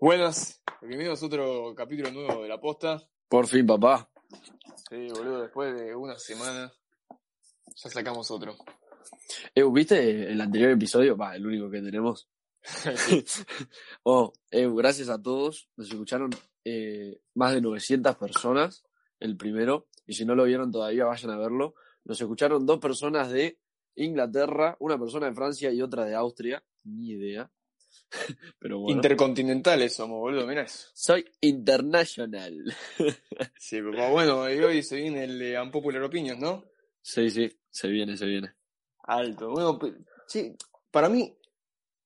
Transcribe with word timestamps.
Buenas, 0.00 0.62
bienvenidos 0.80 1.20
a 1.24 1.26
otro 1.26 1.74
capítulo 1.74 2.12
nuevo 2.12 2.44
de 2.44 2.48
La 2.48 2.60
Posta. 2.60 3.02
Por 3.28 3.48
fin, 3.48 3.66
papá. 3.66 4.08
Sí, 4.88 5.08
boludo, 5.08 5.42
después 5.42 5.74
de 5.74 5.92
una 5.96 6.16
semana 6.16 6.72
ya 7.74 7.90
sacamos 7.90 8.30
otro. 8.30 8.54
Eh, 9.52 9.64
¿Viste 9.72 10.30
el 10.30 10.40
anterior 10.40 10.70
episodio? 10.70 11.16
Va, 11.16 11.34
el 11.34 11.44
único 11.44 11.68
que 11.68 11.82
tenemos. 11.82 12.28
oh, 14.04 14.32
eh, 14.52 14.70
gracias 14.72 15.08
a 15.08 15.20
todos. 15.20 15.68
Nos 15.76 15.88
escucharon 15.88 16.30
eh, 16.64 17.20
más 17.34 17.54
de 17.54 17.60
900 17.60 18.14
personas, 18.14 18.84
el 19.18 19.36
primero. 19.36 19.88
Y 20.06 20.12
si 20.14 20.24
no 20.24 20.36
lo 20.36 20.44
vieron 20.44 20.70
todavía, 20.70 21.06
vayan 21.06 21.32
a 21.32 21.38
verlo. 21.38 21.74
Nos 22.04 22.20
escucharon 22.20 22.64
dos 22.66 22.78
personas 22.78 23.32
de 23.32 23.58
Inglaterra, 23.96 24.76
una 24.78 24.96
persona 24.96 25.26
de 25.26 25.34
Francia 25.34 25.72
y 25.72 25.82
otra 25.82 26.04
de 26.04 26.14
Austria. 26.14 26.62
Ni 26.84 27.10
idea. 27.10 27.50
Pero 28.58 28.78
bueno. 28.78 28.96
Intercontinentales 28.96 29.94
somos, 29.94 30.18
boludo, 30.18 30.46
mirá 30.46 30.62
eso. 30.62 30.88
Soy 30.94 31.24
international. 31.40 32.74
sí, 33.58 33.80
pero 33.82 34.10
bueno, 34.10 34.50
y 34.50 34.58
hoy 34.58 34.82
se 34.82 34.96
viene 34.96 35.24
el 35.24 35.38
de 35.38 35.60
Unpopular 35.60 36.02
Opinions, 36.02 36.40
¿no? 36.40 36.64
Sí, 37.02 37.30
sí, 37.30 37.50
se 37.70 37.88
viene, 37.88 38.16
se 38.16 38.26
viene. 38.26 38.54
Alto. 39.04 39.50
Bueno, 39.50 39.78
sí, 40.26 40.56
para 40.90 41.08
mí, 41.08 41.36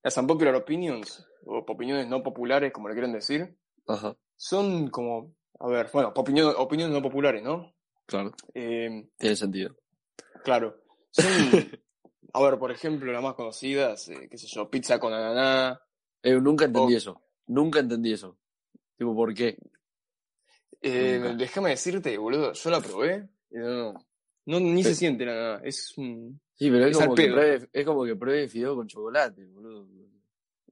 las 0.02 0.16
Unpopular 0.16 0.54
Opinions, 0.54 1.26
o 1.46 1.58
opiniones 1.58 2.08
no 2.08 2.22
populares, 2.22 2.72
como 2.72 2.88
le 2.88 2.94
quieren 2.94 3.12
decir, 3.12 3.56
Ajá. 3.86 4.16
son 4.36 4.88
como, 4.90 5.34
a 5.58 5.68
ver, 5.68 5.88
bueno, 5.92 6.12
opinión, 6.14 6.54
opiniones 6.56 6.94
no 6.94 7.02
populares, 7.02 7.42
¿no? 7.42 7.74
Claro. 8.06 8.32
Eh, 8.54 9.08
Tiene 9.16 9.36
sentido. 9.36 9.76
Claro. 10.44 10.82
Son, 11.10 11.24
a 12.32 12.42
ver, 12.42 12.58
por 12.58 12.70
ejemplo, 12.70 13.12
las 13.12 13.22
más 13.22 13.34
conocidas, 13.34 14.08
eh, 14.08 14.28
qué 14.30 14.38
sé 14.38 14.46
yo, 14.48 14.70
pizza 14.70 14.98
con 14.98 15.12
ananá. 15.12 15.80
Eh, 16.22 16.40
nunca 16.40 16.64
entendí 16.66 16.94
Oh. 16.94 16.96
eso. 16.96 17.22
Nunca 17.48 17.80
entendí 17.80 18.12
eso. 18.12 18.36
Tipo, 18.96 19.14
¿por 19.14 19.34
qué? 19.34 19.58
Eh, 20.80 21.34
déjame 21.36 21.70
decirte, 21.70 22.16
boludo, 22.18 22.52
yo 22.52 22.70
la 22.70 22.80
probé. 22.80 23.28
y 23.50 23.58
no, 23.58 23.92
no, 23.92 23.94
no, 24.46 24.60
ni 24.60 24.82
se 24.82 24.88
Pero- 24.90 24.96
siente 24.96 25.26
nada. 25.26 25.60
Es 25.62 25.96
un. 25.98 26.40
Sí, 26.54 26.70
pero 26.70 26.86
es, 26.86 26.96
como 26.96 27.14
que 27.14 27.26
pruebe, 27.30 27.68
es 27.72 27.84
como 27.86 28.04
que 28.04 28.16
pruebe 28.16 28.48
fideo 28.48 28.74
con 28.76 28.86
chocolate, 28.86 29.44
boludo. 29.46 29.86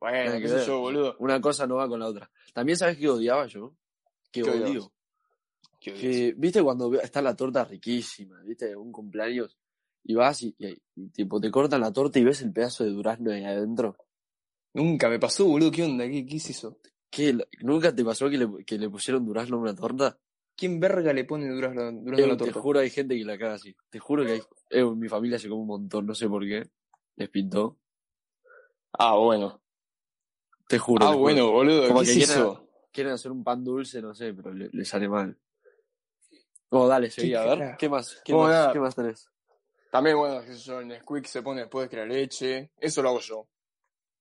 Bueno, 0.01 0.39
qué 0.41 0.49
sé 0.49 0.65
yo, 0.67 0.81
boludo. 0.81 1.17
Una 1.19 1.41
cosa 1.41 1.67
no 1.67 1.77
va 1.77 1.89
con 1.89 2.01
la 2.01 2.07
otra. 2.07 2.31
También 2.55 2.79
sabes 2.79 2.97
que 2.97 3.09
odiaba 3.09 3.47
yo. 3.47 3.75
Que 4.33 4.43
¿Qué 4.43 4.51
odio. 4.51 4.93
Qué. 5.79 5.93
Que, 5.95 6.35
viste, 6.37 6.63
cuando 6.63 6.93
está 7.01 7.21
la 7.23 7.35
torta 7.37 7.65
riquísima, 7.65 8.41
viste, 8.43 8.75
un 8.77 8.93
cumpleaños, 8.93 9.57
y 10.05 10.15
vas 10.15 10.43
y, 10.43 10.55
y- 10.59 10.81
y, 10.97 11.09
tipo 11.09 11.41
te 11.41 11.51
cortan 11.51 11.81
la 11.83 11.93
torta 11.93 12.19
y 12.19 12.25
ves 12.25 12.41
el 12.43 12.53
pedazo 12.53 12.85
de 12.85 12.91
durazno 12.91 13.31
ahí 13.33 13.45
adentro. 13.45 13.97
Nunca 14.75 15.09
me 15.09 15.19
pasó, 15.19 15.47
boludo. 15.47 15.71
¿Qué 15.71 15.83
onda? 15.85 16.07
¿Qué, 16.09 16.25
qué 16.27 16.37
es 16.37 16.51
eso? 16.51 16.79
¿Qué? 17.11 17.37
¿Nunca 17.61 17.95
te 17.95 18.05
pasó 18.05 18.31
que 18.31 18.39
le, 18.39 18.65
que 18.65 18.79
le 18.79 18.89
pusieron 18.89 19.25
durazno 19.27 19.57
a 19.57 19.61
una 19.61 19.75
torta? 19.75 20.19
¿Quién 20.57 20.79
verga 20.79 21.13
le 21.13 21.25
pone 21.25 21.49
durazno, 21.49 21.91
durazno 21.91 22.17
a 22.17 22.21
Eh, 22.21 22.29
la 22.29 22.37
te 22.37 22.45
torta? 22.45 22.61
juro, 22.61 22.81
hay 22.81 22.91
gente 22.91 23.17
que 23.17 23.25
la 23.25 23.39
caga 23.39 23.55
así. 23.55 23.75
Te 23.89 23.99
juro 23.99 24.25
que 24.25 24.33
hay. 24.33 24.43
eh, 24.71 24.85
mi 24.85 25.09
familia 25.09 25.39
se 25.39 25.49
come 25.49 25.63
un 25.63 25.67
montón, 25.69 26.07
no 26.07 26.15
sé 26.15 26.29
por 26.29 26.43
qué. 26.45 26.69
Les 27.17 27.29
pintó. 27.31 27.79
Ah, 28.93 29.17
bueno. 29.17 29.61
Te 30.69 30.79
juro. 30.79 31.05
Ah, 31.05 31.09
te 31.09 31.15
juro. 31.15 31.21
bueno, 31.23 31.51
boludo. 31.51 31.89
Como 31.89 32.01
¿Qué 32.01 32.07
que 32.07 32.11
es 32.13 32.17
quieren- 32.19 32.31
eso? 32.37 32.69
quieren 32.93 33.13
hacer 33.13 33.33
un 33.33 33.43
pan 33.43 33.65
dulce, 33.65 34.01
no 34.03 34.15
sé, 34.15 34.33
pero 34.35 34.53
le, 34.53 34.69
le 34.73 34.85
sale 34.85 35.09
mal. 35.09 35.37
Oh, 36.71 36.87
dale, 36.87 37.11
seguí, 37.11 37.35
a 37.35 37.45
ver. 37.45 37.77
¿Qué 37.77 37.89
más? 37.89 38.21
¿Qué, 38.25 38.33
Bueno, 38.33 38.49
más? 38.67 38.73
¿Qué 38.73 38.79
más 38.81 38.95
tenés? 38.95 39.29
También, 39.91 40.17
bueno, 40.17 40.41
qué 40.45 40.55
sé 40.55 40.61
yo, 40.61 40.79
el 40.81 40.87
Nesquik 40.87 41.25
se 41.27 41.43
pone 41.43 41.63
después 41.63 41.87
de 41.87 41.91
que 41.91 41.97
la 41.97 42.07
leche. 42.07 42.71
Eso 42.79 43.03
lo 43.03 43.09
hago 43.09 43.21
yo. 43.21 43.49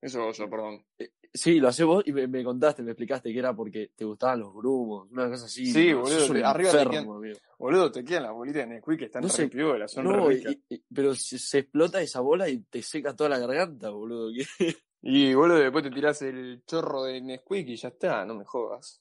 Eso 0.01 0.17
lo 0.17 0.23
hago 0.25 0.33
yo, 0.33 0.49
perdón. 0.49 0.85
Sí, 1.33 1.59
lo 1.59 1.67
haces 1.67 1.85
vos 1.85 2.03
y 2.07 2.11
me, 2.13 2.27
me 2.27 2.43
contaste, 2.43 2.81
me 2.81 2.91
explicaste 2.91 3.31
que 3.31 3.37
era 3.39 3.53
porque 3.53 3.91
te 3.95 4.03
gustaban 4.05 4.39
los 4.39 4.53
grumos, 4.53 5.07
una 5.11 5.29
cosa 5.29 5.45
así. 5.45 5.65
Sí, 5.67 5.91
¿no? 5.91 6.01
boludo, 6.01 6.33
te- 6.33 6.43
arriba 6.43 6.71
te 6.71 6.77
enfermo, 6.77 6.91
quedan- 6.91 7.15
amigo. 7.17 7.39
Boludo, 7.59 7.91
te 7.91 8.03
quedan 8.05 8.23
las 8.23 8.31
bolitas 8.33 8.61
de 8.63 8.67
Nesquik 8.67 8.99
que 8.99 9.05
están 9.05 9.21
No 9.23 9.29
sé. 9.29 9.47
piolas, 9.49 9.91
son 9.91 10.05
No, 10.05 10.31
y- 10.31 10.63
y- 10.69 10.83
pero 10.93 11.13
se, 11.13 11.37
se 11.37 11.59
explota 11.59 12.01
esa 12.01 12.21
bola 12.21 12.47
y 12.49 12.59
te 12.61 12.81
seca 12.81 13.15
toda 13.15 13.29
la 13.29 13.39
garganta, 13.39 13.89
boludo. 13.89 14.31
¿qué? 14.33 14.45
Y 15.01 15.33
boludo, 15.33 15.57
después 15.59 15.83
te 15.83 15.91
tirás 15.91 16.21
el 16.23 16.63
chorro 16.65 17.03
de 17.03 17.21
Nesquik 17.21 17.67
y 17.69 17.75
ya 17.77 17.89
está, 17.89 18.25
no 18.25 18.35
me 18.35 18.43
jodas. 18.45 18.99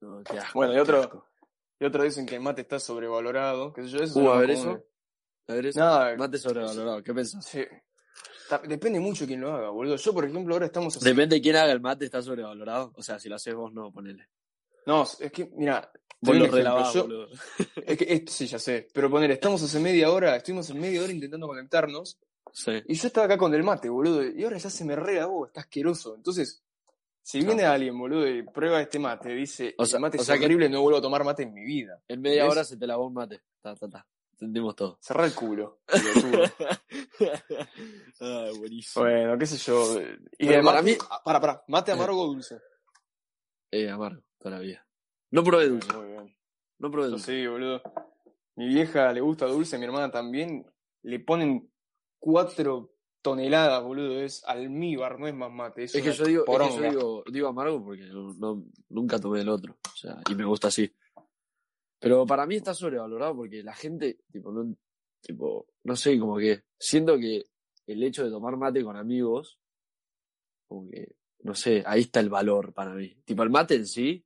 No, 0.00 0.22
qué 0.22 0.38
asco, 0.38 0.58
Bueno, 0.58 0.74
y 0.74 0.78
otro- 0.78 1.00
asco. 1.00 1.26
Y 1.80 1.84
otros 1.86 2.04
dicen 2.04 2.26
que 2.26 2.34
el 2.36 2.40
mate 2.42 2.60
está 2.60 2.78
sobrevalorado, 2.78 3.72
qué 3.72 3.82
sé 3.84 3.88
yo, 3.88 3.98
eso 4.04 4.20
Uh, 4.20 4.30
a 4.30 4.38
ver 4.40 4.50
eso. 4.50 4.84
A 5.48 5.54
ver 5.54 5.66
eso. 5.66 5.80
Nada, 5.80 6.14
Mate 6.16 6.36
sobrevalorado, 6.38 7.02
¿qué 7.02 7.14
pensás? 7.14 7.44
sí. 7.46 7.62
Depende 8.58 9.00
mucho 9.00 9.26
quién 9.26 9.40
lo 9.40 9.52
haga, 9.52 9.70
boludo. 9.70 9.96
Yo, 9.96 10.12
por 10.12 10.24
ejemplo, 10.24 10.54
ahora 10.54 10.66
estamos 10.66 10.96
así. 10.96 11.04
Depende 11.04 11.36
de 11.36 11.42
quién 11.42 11.56
haga 11.56 11.72
el 11.72 11.80
mate, 11.80 12.04
está 12.04 12.20
sobrevalorado. 12.22 12.92
O 12.96 13.02
sea, 13.02 13.18
si 13.18 13.28
lo 13.28 13.36
haces 13.36 13.54
vos, 13.54 13.72
no, 13.72 13.92
ponele. 13.92 14.28
No, 14.86 15.02
es 15.20 15.30
que, 15.32 15.50
mira, 15.56 15.90
Vos 16.22 16.36
lo 16.36 16.46
Yo- 16.92 17.02
boludo. 17.04 17.28
es 17.86 17.96
que 17.96 18.06
esto 18.12 18.30
sí, 18.32 18.46
ya 18.46 18.58
sé. 18.58 18.88
Pero 18.92 19.08
poner, 19.10 19.30
estamos 19.30 19.62
hace 19.62 19.80
media 19.80 20.10
hora, 20.10 20.36
estuvimos 20.36 20.68
en 20.68 20.78
media 20.78 21.02
hora 21.02 21.12
intentando 21.12 21.46
conectarnos. 21.46 22.18
Sí. 22.52 22.72
Y 22.88 22.94
yo 22.94 23.06
estaba 23.06 23.24
acá 23.24 23.38
con 23.38 23.54
el 23.54 23.62
mate, 23.62 23.88
boludo. 23.88 24.22
Y 24.28 24.44
ahora 24.44 24.58
ya 24.58 24.68
se 24.68 24.84
me 24.84 24.94
regabó, 24.96 25.46
está 25.46 25.60
asqueroso. 25.62 26.14
Entonces, 26.16 26.62
si 27.22 27.40
viene 27.42 27.64
alguien, 27.64 27.98
boludo, 27.98 28.28
y 28.28 28.42
prueba 28.42 28.82
este 28.82 28.98
mate, 28.98 29.30
dice, 29.30 29.74
O 29.78 29.86
sea- 29.86 29.96
el 29.96 30.02
mate 30.02 30.18
o 30.18 30.20
es 30.20 30.26
sea 30.26 30.36
que- 30.38 30.44
horrible, 30.44 30.68
no 30.68 30.82
vuelvo 30.82 30.98
a 30.98 31.02
tomar 31.02 31.24
mate 31.24 31.44
en 31.44 31.54
mi 31.54 31.64
vida. 31.64 31.98
En 32.06 32.20
media 32.20 32.42
¿Ves? 32.44 32.52
hora 32.52 32.64
se 32.64 32.76
te 32.76 32.86
lavó 32.86 33.06
un 33.06 33.14
mate. 33.14 33.40
Ta, 33.62 33.74
ta, 33.74 33.88
ta. 33.88 34.06
Entendimos 34.40 34.74
todo. 34.74 34.96
Cerrá 35.02 35.26
el 35.26 35.34
culo. 35.34 35.80
ah, 38.20 38.48
buenísimo. 38.58 39.04
bueno, 39.04 39.38
qué 39.38 39.46
sé 39.46 39.56
yo. 39.58 40.00
Y 40.38 40.46
para 40.46 40.62
mate- 40.62 40.82
mí- 40.82 40.96
ah, 41.10 41.20
Para, 41.24 41.40
para, 41.40 41.64
mate 41.68 41.92
amargo 41.92 42.22
o 42.22 42.26
dulce. 42.28 42.58
Eh, 43.70 43.88
amargo, 43.90 44.22
toda 44.38 44.56
la 44.56 44.60
vida. 44.62 44.86
No 45.30 45.44
probé 45.44 45.68
dulce, 45.68 45.92
Muy 45.92 46.06
bien. 46.08 46.36
no 46.78 46.90
probé 46.90 47.08
dulce. 47.08 47.26
sí, 47.42 47.46
boludo. 47.46 47.82
Mi 48.56 48.66
vieja 48.68 49.12
le 49.12 49.20
gusta 49.20 49.46
dulce, 49.46 49.78
mi 49.78 49.84
hermana 49.84 50.10
también. 50.10 50.66
Le 51.02 51.20
ponen 51.20 51.70
cuatro 52.18 52.94
toneladas, 53.22 53.82
boludo. 53.82 54.20
Es 54.20 54.42
almíbar, 54.44 55.18
no 55.20 55.28
es 55.28 55.34
más 55.34 55.50
mate. 55.52 55.84
Es, 55.84 55.94
Es 55.94 56.02
que 56.02 56.12
yo 56.12 56.24
digo, 56.24 56.44
es 56.46 56.68
que 56.70 56.76
yo 56.82 56.90
digo, 56.90 57.24
digo 57.30 57.48
amargo 57.48 57.84
porque 57.84 58.04
no, 58.06 58.32
no- 58.34 58.64
nunca 58.88 59.18
tomé 59.18 59.42
el 59.42 59.48
otro. 59.50 59.76
O 59.92 59.96
sea, 59.96 60.18
y 60.28 60.34
me 60.34 60.44
gusta 60.44 60.68
así. 60.68 60.92
Pero 62.00 62.26
para 62.26 62.46
mí 62.46 62.56
está 62.56 62.72
sobrevalorado 62.74 63.36
porque 63.36 63.62
la 63.62 63.74
gente, 63.74 64.20
tipo, 64.32 64.50
no, 64.50 64.74
tipo, 65.20 65.66
no 65.84 65.94
sé, 65.96 66.18
como 66.18 66.36
que 66.38 66.64
siento 66.78 67.18
que 67.18 67.44
el 67.86 68.02
hecho 68.02 68.24
de 68.24 68.30
tomar 68.30 68.56
mate 68.56 68.82
con 68.82 68.96
amigos, 68.96 69.58
como 70.66 70.88
que, 70.88 71.14
no 71.42 71.54
sé, 71.54 71.82
ahí 71.86 72.00
está 72.02 72.20
el 72.20 72.30
valor 72.30 72.72
para 72.72 72.94
mí. 72.94 73.14
Tipo, 73.24 73.42
el 73.42 73.50
mate 73.50 73.74
en 73.74 73.86
sí, 73.86 74.24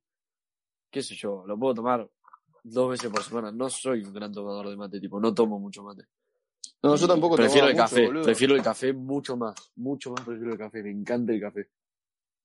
qué 0.89 1.01
sé 1.03 1.15
yo, 1.15 1.43
lo 1.45 1.57
puedo 1.59 1.73
tomar 1.75 2.09
dos 2.63 2.89
veces 2.91 3.09
por 3.11 3.21
semana. 3.23 3.51
No 3.51 3.69
soy 3.69 4.03
un 4.03 4.13
gran 4.13 4.31
tomador 4.31 4.69
de 4.69 4.77
mate, 4.77 4.99
tipo, 5.01 5.19
no 5.19 5.33
tomo 5.33 5.59
mucho 5.59 5.83
mate. 5.83 6.05
No, 6.81 6.95
yo 6.95 7.07
tampoco 7.07 7.35
Prefiero 7.35 7.67
el 7.67 7.73
mucho, 7.73 7.83
café, 7.83 8.05
boludo. 8.05 8.23
prefiero 8.23 8.55
el 8.55 8.61
café 8.61 8.93
mucho 8.93 9.35
más, 9.35 9.55
mucho 9.75 10.11
más 10.11 10.21
prefiero 10.23 10.51
el 10.53 10.57
café, 10.57 10.81
me 10.83 10.91
encanta 10.91 11.33
el 11.33 11.41
café. 11.41 11.69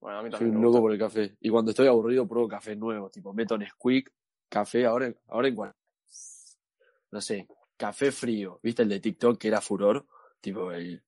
Bueno, 0.01 0.19
a 0.19 0.23
mí 0.23 0.31
Soy 0.31 0.39
también. 0.39 0.57
un 0.57 0.63
me 0.63 0.67
loco 0.67 0.81
por 0.81 0.93
el 0.93 0.99
café. 0.99 1.37
Y 1.41 1.51
cuando 1.51 1.71
estoy 1.73 1.87
aburrido, 1.87 2.27
pruebo 2.27 2.49
café 2.49 2.75
nuevo. 2.75 3.11
Tipo, 3.11 3.35
meto 3.35 3.59
Nesquik, 3.59 4.11
café, 4.51 4.85
ahora, 4.85 5.11
ahora 5.29 5.49
en 5.49 5.55
cual. 5.55 5.75
No 7.11 7.21
sé, 7.23 7.49
café 7.77 8.13
frío. 8.13 8.61
¿Viste 8.63 8.83
el 8.83 8.89
de 8.91 9.01
TikTok 9.01 9.39
que 9.39 9.49
era 9.49 9.61
furor? 9.63 10.07
Tipo, 10.41 10.71
el, 10.73 11.03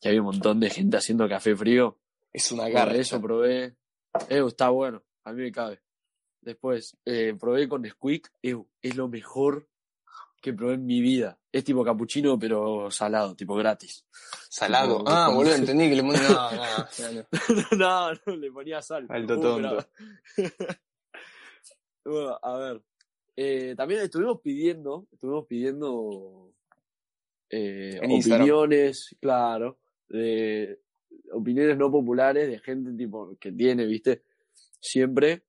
que 0.00 0.08
había 0.08 0.20
un 0.20 0.26
montón 0.26 0.58
de 0.58 0.70
gente 0.70 0.96
haciendo 0.96 1.28
café 1.28 1.54
frío. 1.54 1.98
Es 2.32 2.50
una 2.50 2.68
garra. 2.68 2.94
eso 2.96 3.20
probé. 3.20 3.76
Eh, 4.28 4.42
está 4.46 4.70
bueno. 4.70 5.02
A 5.24 5.32
mí 5.32 5.42
me 5.42 5.52
cabe. 5.52 5.80
Después, 6.40 6.96
eh, 7.04 7.34
probé 7.38 7.68
con 7.68 7.82
Nesquik. 7.82 8.30
Eh, 8.42 8.56
es 8.82 8.96
lo 8.96 9.08
mejor 9.08 9.68
que 10.40 10.52
probé 10.52 10.74
en 10.74 10.86
mi 10.86 11.00
vida. 11.00 11.38
Es 11.50 11.64
tipo 11.64 11.82
capuchino, 11.84 12.38
pero 12.38 12.90
salado, 12.90 13.34
tipo 13.34 13.54
gratis. 13.56 14.06
Salado. 14.48 14.98
Tipo, 14.98 15.10
Ah, 15.10 15.30
boludo, 15.30 15.54
entendí 15.56 15.88
que 15.88 15.96
le 15.96 16.02
ponen. 16.02 16.22
No, 16.22 16.50
no, 16.52 16.56
no. 17.78 18.12
no, 18.12 18.20
no, 18.26 18.36
le 18.36 18.52
ponía 18.52 18.80
sal. 18.82 19.06
Alto 19.08 19.34
Uh, 19.38 19.42
tonto. 19.42 19.88
bueno, 22.08 22.38
a 22.42 22.58
ver. 22.58 22.82
Eh, 23.36 23.74
también 23.76 24.00
estuvimos 24.00 24.40
pidiendo, 24.40 25.06
estuvimos 25.12 25.46
pidiendo 25.46 26.52
eh, 27.48 28.00
Instagram. 28.02 28.40
opiniones, 28.42 29.16
claro, 29.20 29.78
de 30.08 30.80
opiniones 31.32 31.76
no 31.76 31.90
populares 31.90 32.48
de 32.48 32.58
gente 32.58 32.92
tipo 32.92 33.36
que 33.38 33.52
tiene, 33.52 33.86
viste, 33.86 34.22
siempre 34.80 35.44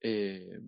eh, 0.00 0.60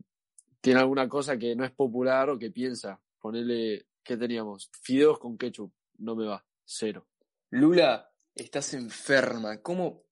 tiene 0.61 0.81
alguna 0.81 1.09
cosa 1.09 1.39
que 1.39 1.55
no 1.55 1.65
es 1.65 1.73
popular 1.73 2.31
o 2.31 2.39
que 2.39 2.51
piensa. 2.51 3.01
Ponerle, 3.21 3.87
¿qué 4.03 4.17
teníamos? 4.17 4.71
Fideos 4.81 5.19
con 5.19 5.37
ketchup. 5.37 5.73
No 5.99 6.17
me 6.17 6.27
va. 6.27 6.45
Cero. 6.65 7.07
Lula, 7.51 8.11
estás 8.35 8.75
enferma. 8.75 9.61
¿Cómo 9.63 10.05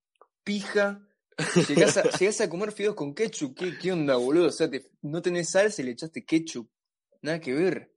pija? 0.43 1.05
Llegás 1.67 1.97
a, 1.97 2.03
llegás 2.17 2.41
a 2.41 2.49
comer 2.49 2.71
fideos 2.71 2.95
con 2.95 3.13
ketchup. 3.13 3.57
¿Qué, 3.57 3.77
qué 3.77 3.91
onda, 3.91 4.15
boludo? 4.15 4.47
O 4.47 4.51
sea, 4.51 4.69
te- 4.69 4.89
no 5.01 5.21
tenés 5.21 5.49
salsa 5.49 5.81
y 5.81 5.85
le 5.85 5.91
echaste 5.91 6.23
ketchup. 6.23 6.69
Nada 7.21 7.39
que 7.39 7.53
ver. 7.53 7.91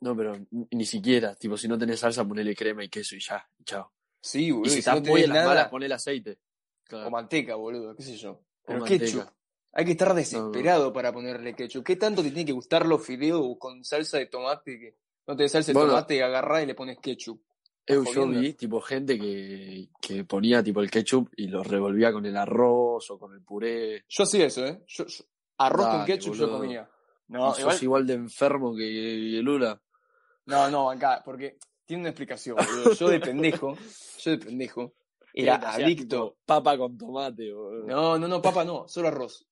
No, 0.00 0.14
pero 0.16 0.36
ni, 0.50 0.84
siquiera. 0.84 1.34
Tipo, 1.34 1.56
si 1.56 1.68
no 1.68 1.78
tenés 1.78 2.00
salsa, 2.00 2.24
ponele 2.26 2.54
crema 2.54 2.84
y 2.84 2.88
queso 2.88 3.16
y 3.16 3.20
ya. 3.20 3.48
Chao. 3.64 3.92
Sí, 4.20 4.46
Y 4.46 4.50
boludo. 4.50 4.70
si 4.70 4.76
y 4.76 4.78
estás 4.80 4.94
no 4.96 5.00
muy 5.00 5.06
tenés 5.06 5.24
en 5.24 5.28
las 5.30 5.36
nada, 5.36 5.48
malas, 5.48 5.68
ponele 5.68 5.94
aceite. 5.94 6.38
o 6.92 7.10
manteca, 7.10 7.54
boludo, 7.54 7.96
qué 7.96 8.02
sé 8.02 8.16
yo. 8.16 8.42
Pero 8.64 8.80
manteca. 8.80 9.04
ketchup. 9.04 9.28
Hay 9.72 9.84
que 9.84 9.92
estar 9.92 10.14
desesperado 10.14 10.92
para 10.92 11.12
ponerle 11.12 11.54
ketchup. 11.54 11.84
¿Qué 11.84 11.96
tanto 11.96 12.22
te 12.22 12.28
tiene 12.30 12.46
que 12.46 12.52
gustar 12.52 12.86
los 12.86 13.04
fideos 13.04 13.56
con 13.58 13.84
salsa 13.84 14.18
de 14.18 14.26
tomate 14.26 14.78
que 14.78 14.96
no 15.26 15.36
tenés 15.36 15.52
salsa 15.52 15.68
de 15.72 15.74
Bueno. 15.74 15.90
tomate, 15.90 16.22
agarrás 16.22 16.62
y 16.62 16.66
le 16.66 16.74
pones 16.74 16.98
ketchup? 16.98 17.42
Eu, 17.88 18.00
¿Estás 18.02 18.14
yo 18.16 18.26
vi, 18.28 18.52
tipo, 18.54 18.80
gente 18.80 19.16
que, 19.18 19.88
que 20.02 20.24
ponía, 20.24 20.60
tipo, 20.62 20.80
el 20.80 20.90
ketchup 20.90 21.28
y 21.36 21.46
lo 21.46 21.62
revolvía 21.62 22.12
con 22.12 22.26
el 22.26 22.36
arroz 22.36 23.08
o 23.12 23.18
con 23.18 23.32
el 23.32 23.42
puré. 23.42 24.04
Yo 24.08 24.24
hacía 24.24 24.46
eso, 24.46 24.66
¿eh? 24.66 24.82
Yo, 24.88 25.06
yo- 25.06 25.24
arroz 25.58 25.86
con 25.86 25.98
Dale, 26.00 26.12
ketchup 26.12 26.34
yo 26.34 26.46
boludo. 26.48 26.58
comía. 26.58 26.90
No, 27.28 27.54
y 27.56 27.60
igual, 27.60 27.74
sos 27.74 27.82
igual 27.82 28.06
de 28.06 28.14
enfermo 28.14 28.74
que, 28.74 29.40
Lula. 29.42 29.80
no, 30.46 30.68
no, 30.70 30.90
acá, 30.90 31.22
porque 31.24 31.58
tiene 31.84 32.02
una 32.02 32.10
explicación, 32.10 32.56
boludo. 32.56 32.92
Yo 32.98 33.08
de 33.08 33.20
pendejo, 33.20 33.76
yo 34.18 34.30
de 34.32 34.38
pendejo, 34.38 34.94
era 35.32 35.54
adicto. 35.56 36.38
papa 36.44 36.76
con 36.76 36.98
tomate, 36.98 37.52
boludo. 37.52 37.86
No, 37.86 38.18
no, 38.18 38.26
no, 38.26 38.42
papa 38.42 38.64
no, 38.64 38.88
solo 38.88 39.08
arroz. 39.08 39.46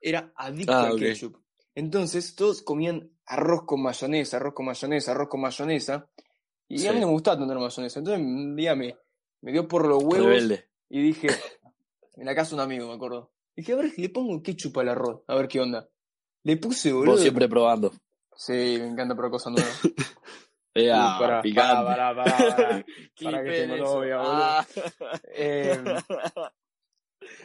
Era 0.00 0.32
adicto 0.36 0.72
Ah, 0.72 0.86
al 0.86 0.92
ok. 0.94 0.98
ketchup. 0.98 1.36
Entonces 1.76 2.34
todos 2.34 2.62
comían 2.62 3.08
arroz 3.26 3.62
con 3.66 3.80
mayonesa, 3.82 4.38
arroz 4.38 4.54
con 4.54 4.66
mayonesa, 4.66 5.12
arroz 5.12 5.28
con 5.28 5.40
mayonesa. 5.40 6.08
Y 6.68 6.86
a 6.86 6.92
mí 6.92 7.00
no 7.00 7.06
me 7.06 7.12
gustaba 7.12 7.38
tener 7.38 7.56
mayonesa. 7.56 7.98
Entonces 7.98 8.24
un 8.24 8.54
día 8.56 8.74
me, 8.74 8.96
me 9.42 9.52
dio 9.52 9.66
por 9.66 9.86
los 9.86 10.02
huevos 10.02 10.28
Rebelde. 10.28 10.68
y 10.90 11.02
dije, 11.02 11.28
en 12.16 12.26
la 12.26 12.34
casa 12.34 12.50
de 12.50 12.54
un 12.56 12.60
amigo, 12.60 12.86
me 12.88 12.94
acuerdo. 12.94 13.32
Dije, 13.56 13.72
a 13.72 13.76
ver, 13.76 13.92
le 13.96 14.08
pongo 14.10 14.42
ketchup 14.42 14.78
al 14.78 14.88
arroz, 14.90 15.22
a 15.26 15.34
ver 15.34 15.48
qué 15.48 15.60
onda. 15.60 15.88
Le 16.44 16.56
puse, 16.58 16.92
boludo. 16.92 17.12
Vos 17.12 17.20
siempre 17.22 17.48
probando. 17.48 17.92
Sí, 18.36 18.52
me 18.78 18.86
encanta 18.86 19.14
probar 19.14 19.30
cosas 19.32 19.52
nuevas. 19.52 19.80
Eh, 20.74 20.90
Uh, 20.90 20.94
ah, 20.94 21.16
pará, 21.18 21.42
picante. 21.42 21.84
pará, 21.84 22.14
pará, 22.14 22.36
pará, 22.36 22.56
pará. 22.56 22.84
Para 23.24 23.42
que 23.42 23.50
tengo 23.50 23.76
novia, 23.78 24.16
boludo. 24.18 24.32
Ah. 24.44 24.66
Eh, 25.34 25.84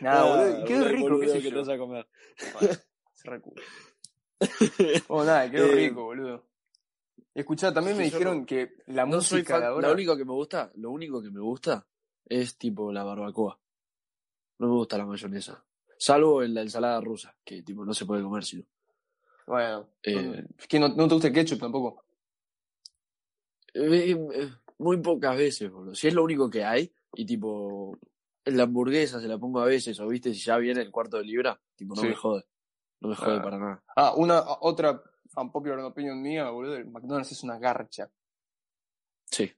nada, 0.01 0.23
boludo, 0.25 0.65
quedó 0.65 0.85
Ah, 0.85 0.87
rico, 0.89 1.01
boludo, 1.09 1.19
qué 1.21 1.27
sé 1.29 1.41
que 1.41 1.49
te 1.49 1.55
vas 1.55 1.69
a 1.69 1.77
comer. 1.79 2.07
Bueno, 2.53 2.73
se 3.13 3.29
reculo. 3.29 3.63
Oh, 5.07 5.23
nada, 5.23 5.49
quedó 5.49 5.65
Eh, 5.65 5.75
rico, 5.75 6.03
boludo. 6.03 6.45
Escuchá, 7.35 7.73
también 7.73 7.97
me 7.97 8.03
dijeron 8.03 8.41
no- 8.41 8.45
que 8.45 8.75
la 8.87 9.05
No 9.05 9.15
música 9.17 9.59
de 9.59 9.65
ahora. 9.65 9.87
lo 9.87 9.93
único 9.93 10.15
que 10.15 10.25
me 10.25 10.33
gusta, 10.33 10.71
lo 10.75 10.91
único 10.91 11.21
que 11.21 11.31
me 11.31 11.39
gusta 11.41 11.85
es 12.25 12.57
tipo 12.57 12.91
la 12.91 13.03
barbacoa. 13.03 13.59
No 14.59 14.67
me 14.67 14.73
gusta 14.73 14.97
la 14.97 15.05
mayonesa. 15.05 15.63
Salvo 15.97 16.43
en 16.43 16.53
la 16.53 16.61
ensalada 16.61 17.01
rusa, 17.01 17.35
que 17.43 17.63
tipo 17.63 17.85
no 17.85 17.93
se 17.93 18.05
puede 18.05 18.21
comer 18.23 18.43
sino. 18.43 18.63
Bueno, 19.47 19.89
Eh, 20.03 20.45
es 20.57 20.67
que 20.67 20.79
no, 20.79 20.89
no 20.89 21.07
te 21.07 21.13
gusta 21.15 21.27
el 21.29 21.33
ketchup 21.33 21.59
tampoco. 21.59 22.03
Eh, 23.73 24.11
eh, 24.11 24.49
muy 24.77 24.97
pocas 24.97 25.35
veces, 25.35 25.71
boludo. 25.71 25.95
Si 25.95 26.07
es 26.07 26.13
lo 26.13 26.23
único 26.23 26.49
que 26.49 26.63
hay, 26.63 26.93
y 27.15 27.25
tipo, 27.25 27.97
la 28.45 28.63
hamburguesa 28.63 29.19
se 29.19 29.27
la 29.27 29.37
pongo 29.37 29.59
a 29.59 29.65
veces, 29.65 29.99
o 29.99 30.07
viste, 30.07 30.33
si 30.33 30.41
ya 30.41 30.57
viene 30.57 30.81
el 30.81 30.91
cuarto 30.91 31.17
de 31.17 31.23
libra, 31.23 31.59
tipo, 31.75 31.95
no 31.95 32.01
Sí. 32.01 32.07
me 32.09 32.15
jode. 32.15 32.43
No 33.01 33.09
me 33.09 33.15
jode 33.15 33.37
Ah. 33.37 33.41
para 33.41 33.57
nada. 33.57 33.83
Ah, 33.95 34.13
una 34.15 34.43
otra 34.61 35.01
unpopular 35.35 35.79
opinion 35.79 36.21
mía, 36.21 36.49
boludo. 36.49 36.75
El 36.75 36.85
McDonald's 36.89 37.31
es 37.31 37.43
una 37.43 37.57
garcha. 37.59 38.09
Sí, 39.29 39.51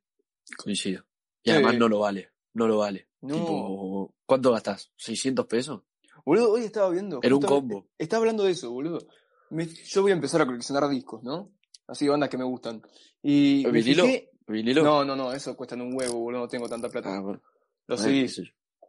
coincido. 0.58 1.06
Y 1.44 1.50
Sí. 1.50 1.56
además 1.56 1.78
no 1.78 1.88
lo 1.90 2.00
vale, 2.00 2.32
no 2.54 2.68
lo 2.68 2.78
vale. 2.80 3.10
No. 3.22 3.36
Tipo, 3.36 4.14
¿cuánto 4.26 4.52
gastás? 4.52 4.92
¿600 4.98 5.46
pesos? 5.48 5.82
Boludo, 6.26 6.52
hoy 6.54 6.62
estaba 6.64 6.90
viendo. 6.90 7.20
Era 7.22 7.36
un 7.36 7.42
combo. 7.42 7.88
Estaba 7.98 8.22
hablando 8.22 8.44
de 8.44 8.52
eso, 8.52 8.72
boludo. 8.72 9.00
Me- 9.50 9.68
yo 9.68 10.02
voy 10.02 10.12
a 10.12 10.16
empezar 10.16 10.42
a 10.42 10.46
coleccionar 10.46 10.88
discos, 10.90 11.24
¿no? 11.24 11.52
Así 11.88 12.08
bandas 12.08 12.30
que 12.30 12.38
me 12.38 12.44
gustan. 12.46 12.82
Y 13.22 13.66
¿Vinilo? 14.48 14.84
No, 14.84 15.04
no, 15.06 15.16
no, 15.16 15.34
eso 15.34 15.56
cuestan 15.56 15.82
un 15.82 15.94
huevo, 15.96 16.20
boludo. 16.20 16.42
No 16.42 16.48
tengo 16.48 16.68
tanta 16.70 16.90
plata. 16.90 17.16
Ah, 17.16 17.22
bueno. 17.22 17.42
Los 17.88 18.04
Ah, 18.04 18.10
yo. 18.10 18.44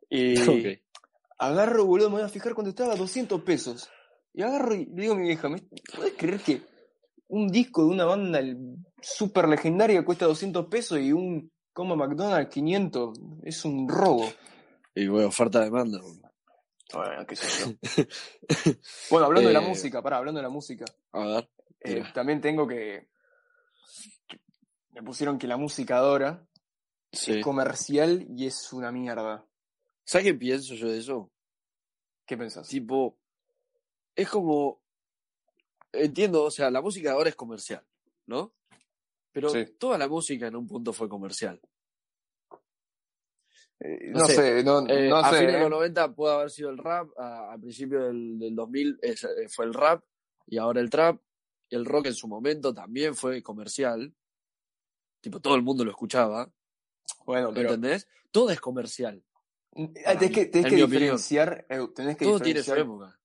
Y 0.08 0.34
Ok. 0.78 0.82
agarro, 1.38 1.84
boludo, 1.84 2.08
me 2.10 2.16
voy 2.16 2.24
a 2.24 2.28
fijar 2.28 2.54
cuando 2.54 2.70
estaba 2.70 2.94
200 2.96 3.42
pesos. 3.42 3.88
Y 4.32 4.42
agarro 4.42 4.74
y 4.74 4.86
le 4.86 5.02
digo 5.02 5.14
a 5.14 5.16
mi 5.16 5.26
vieja, 5.28 5.48
¿me 5.48 5.62
puedes 5.94 6.14
creer 6.14 6.40
que 6.40 6.62
un 7.28 7.48
disco 7.48 7.82
de 7.84 7.88
una 7.90 8.04
banda 8.04 8.40
super 9.00 9.48
legendaria 9.48 10.04
cuesta 10.04 10.26
200 10.26 10.66
pesos 10.66 10.98
y 11.00 11.12
un 11.12 11.50
Coma 11.72 11.94
McDonald's 11.96 12.50
500? 12.52 13.18
Es 13.42 13.64
un 13.64 13.88
robo. 13.88 14.28
Y 14.94 15.08
bueno, 15.08 15.28
oferta 15.28 15.60
demanda. 15.60 16.00
Bueno, 16.92 17.26
qué 17.26 17.36
sé 17.36 17.46
yo. 17.64 17.74
bueno, 19.10 19.26
hablando 19.26 19.48
de 19.48 19.54
la 19.54 19.62
Eh, 19.62 19.68
música, 19.68 20.00
pará, 20.02 20.18
hablando 20.18 20.38
de 20.38 20.42
la 20.44 20.48
música. 20.50 20.84
A 21.12 21.24
ver. 21.26 21.50
eh, 21.80 22.02
también 22.14 22.40
tengo 22.40 22.66
que, 22.66 23.08
Me 24.92 25.02
pusieron 25.02 25.36
que 25.38 25.46
la 25.46 25.56
música 25.56 25.94
de 26.00 26.00
ahora 26.06 26.46
Sí. 27.12 27.32
es 27.38 27.44
comercial 27.44 28.26
y 28.36 28.46
es 28.46 28.72
una 28.72 28.90
mierda. 28.92 29.44
¿Sabes 30.04 30.26
qué 30.28 30.34
pienso 30.34 30.74
yo 30.74 30.88
de 30.88 30.98
eso? 30.98 31.30
¿Qué 32.26 32.36
pensás? 32.36 32.66
Tipo, 32.68 33.18
es 34.14 34.28
como. 34.28 34.80
Entiendo, 35.92 36.44
o 36.44 36.50
sea, 36.50 36.70
la 36.70 36.80
música 36.82 37.12
ahora 37.12 37.28
es 37.28 37.36
comercial, 37.36 37.84
¿no? 38.26 38.54
Pero 39.32 39.50
Sí. 39.50 39.64
toda 39.78 39.98
la 39.98 40.08
música 40.08 40.46
en 40.46 40.56
un 40.56 40.66
punto 40.66 40.92
fue 40.92 41.08
comercial. 41.08 41.60
Eh, 43.80 44.08
no 44.10 44.20
no, 44.20 44.26
sé. 44.26 44.34
sé, 44.34 44.64
no, 44.64 44.86
Eh, 44.88 45.08
no 45.10 45.16
a 45.16 45.30
sé. 45.30 45.38
fines 45.38 45.52
de 45.52 45.58
eh. 45.58 45.60
los 45.62 45.70
90 45.70 46.14
puede 46.14 46.34
haber 46.34 46.50
sido 46.50 46.70
el 46.70 46.78
rap, 46.78 47.10
a, 47.18 47.52
a 47.52 47.58
principios 47.58 48.04
del, 48.06 48.38
del 48.38 48.54
2000 48.54 48.98
es- 49.02 49.24
eh, 49.24 49.48
fue 49.50 49.66
el 49.66 49.74
rap, 49.74 50.02
y 50.46 50.56
ahora 50.58 50.80
el 50.80 50.88
trap, 50.88 51.20
y 51.68 51.76
el 51.76 51.84
rock 51.84 52.06
en 52.06 52.14
su 52.14 52.26
momento 52.28 52.72
también 52.72 53.14
fue 53.14 53.42
comercial. 53.42 54.14
Tipo, 55.20 55.40
todo 55.40 55.56
el 55.56 55.62
mundo 55.62 55.84
lo 55.84 55.90
escuchaba, 55.90 56.50
Bueno, 57.26 57.48
¿me 57.48 57.54
pero 57.56 57.74
entendés? 57.74 58.08
Todo 58.30 58.50
es 58.50 58.60
comercial. 58.60 59.22
Ah, 60.06 60.16
tenés 60.18 60.30
que, 60.32 60.46
tenés 60.46 60.72
en 60.72 60.78
que 60.78 60.86
diferenciar, 60.86 61.66
eh, 61.68 61.86
tenés 61.94 62.16
que 62.16 62.24
Todo 62.24 62.40
tiene 62.40 62.62
su 62.62 62.70
diferenciar, 62.70 62.78
época. 62.78 63.20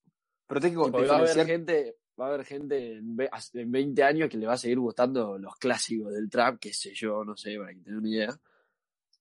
pero 0.47 0.59
tenés 0.59 0.77
que 0.77 0.83
Tipo, 0.83 0.97
va 0.97 0.99
a 0.99 1.17
haber 1.17 1.27
diferenciar, 1.29 1.45
gente, 1.47 1.97
va 2.21 2.27
a 2.27 2.33
haber 2.33 2.45
gente 2.45 2.97
en, 2.97 3.17
en 3.53 3.71
20 3.71 4.03
años 4.03 4.29
que 4.29 4.37
le 4.37 4.47
va 4.47 4.53
a 4.53 4.57
seguir 4.57 4.79
gustando 4.79 5.37
los 5.37 5.55
clásicos 5.55 6.13
del 6.13 6.29
trap, 6.29 6.59
qué 6.59 6.73
sé 6.73 6.93
yo, 6.93 7.23
no 7.23 7.35
sé, 7.35 7.57
para 7.57 7.73
que 7.73 7.81
tengan 7.81 7.99
una 7.99 8.09
idea. 8.09 8.39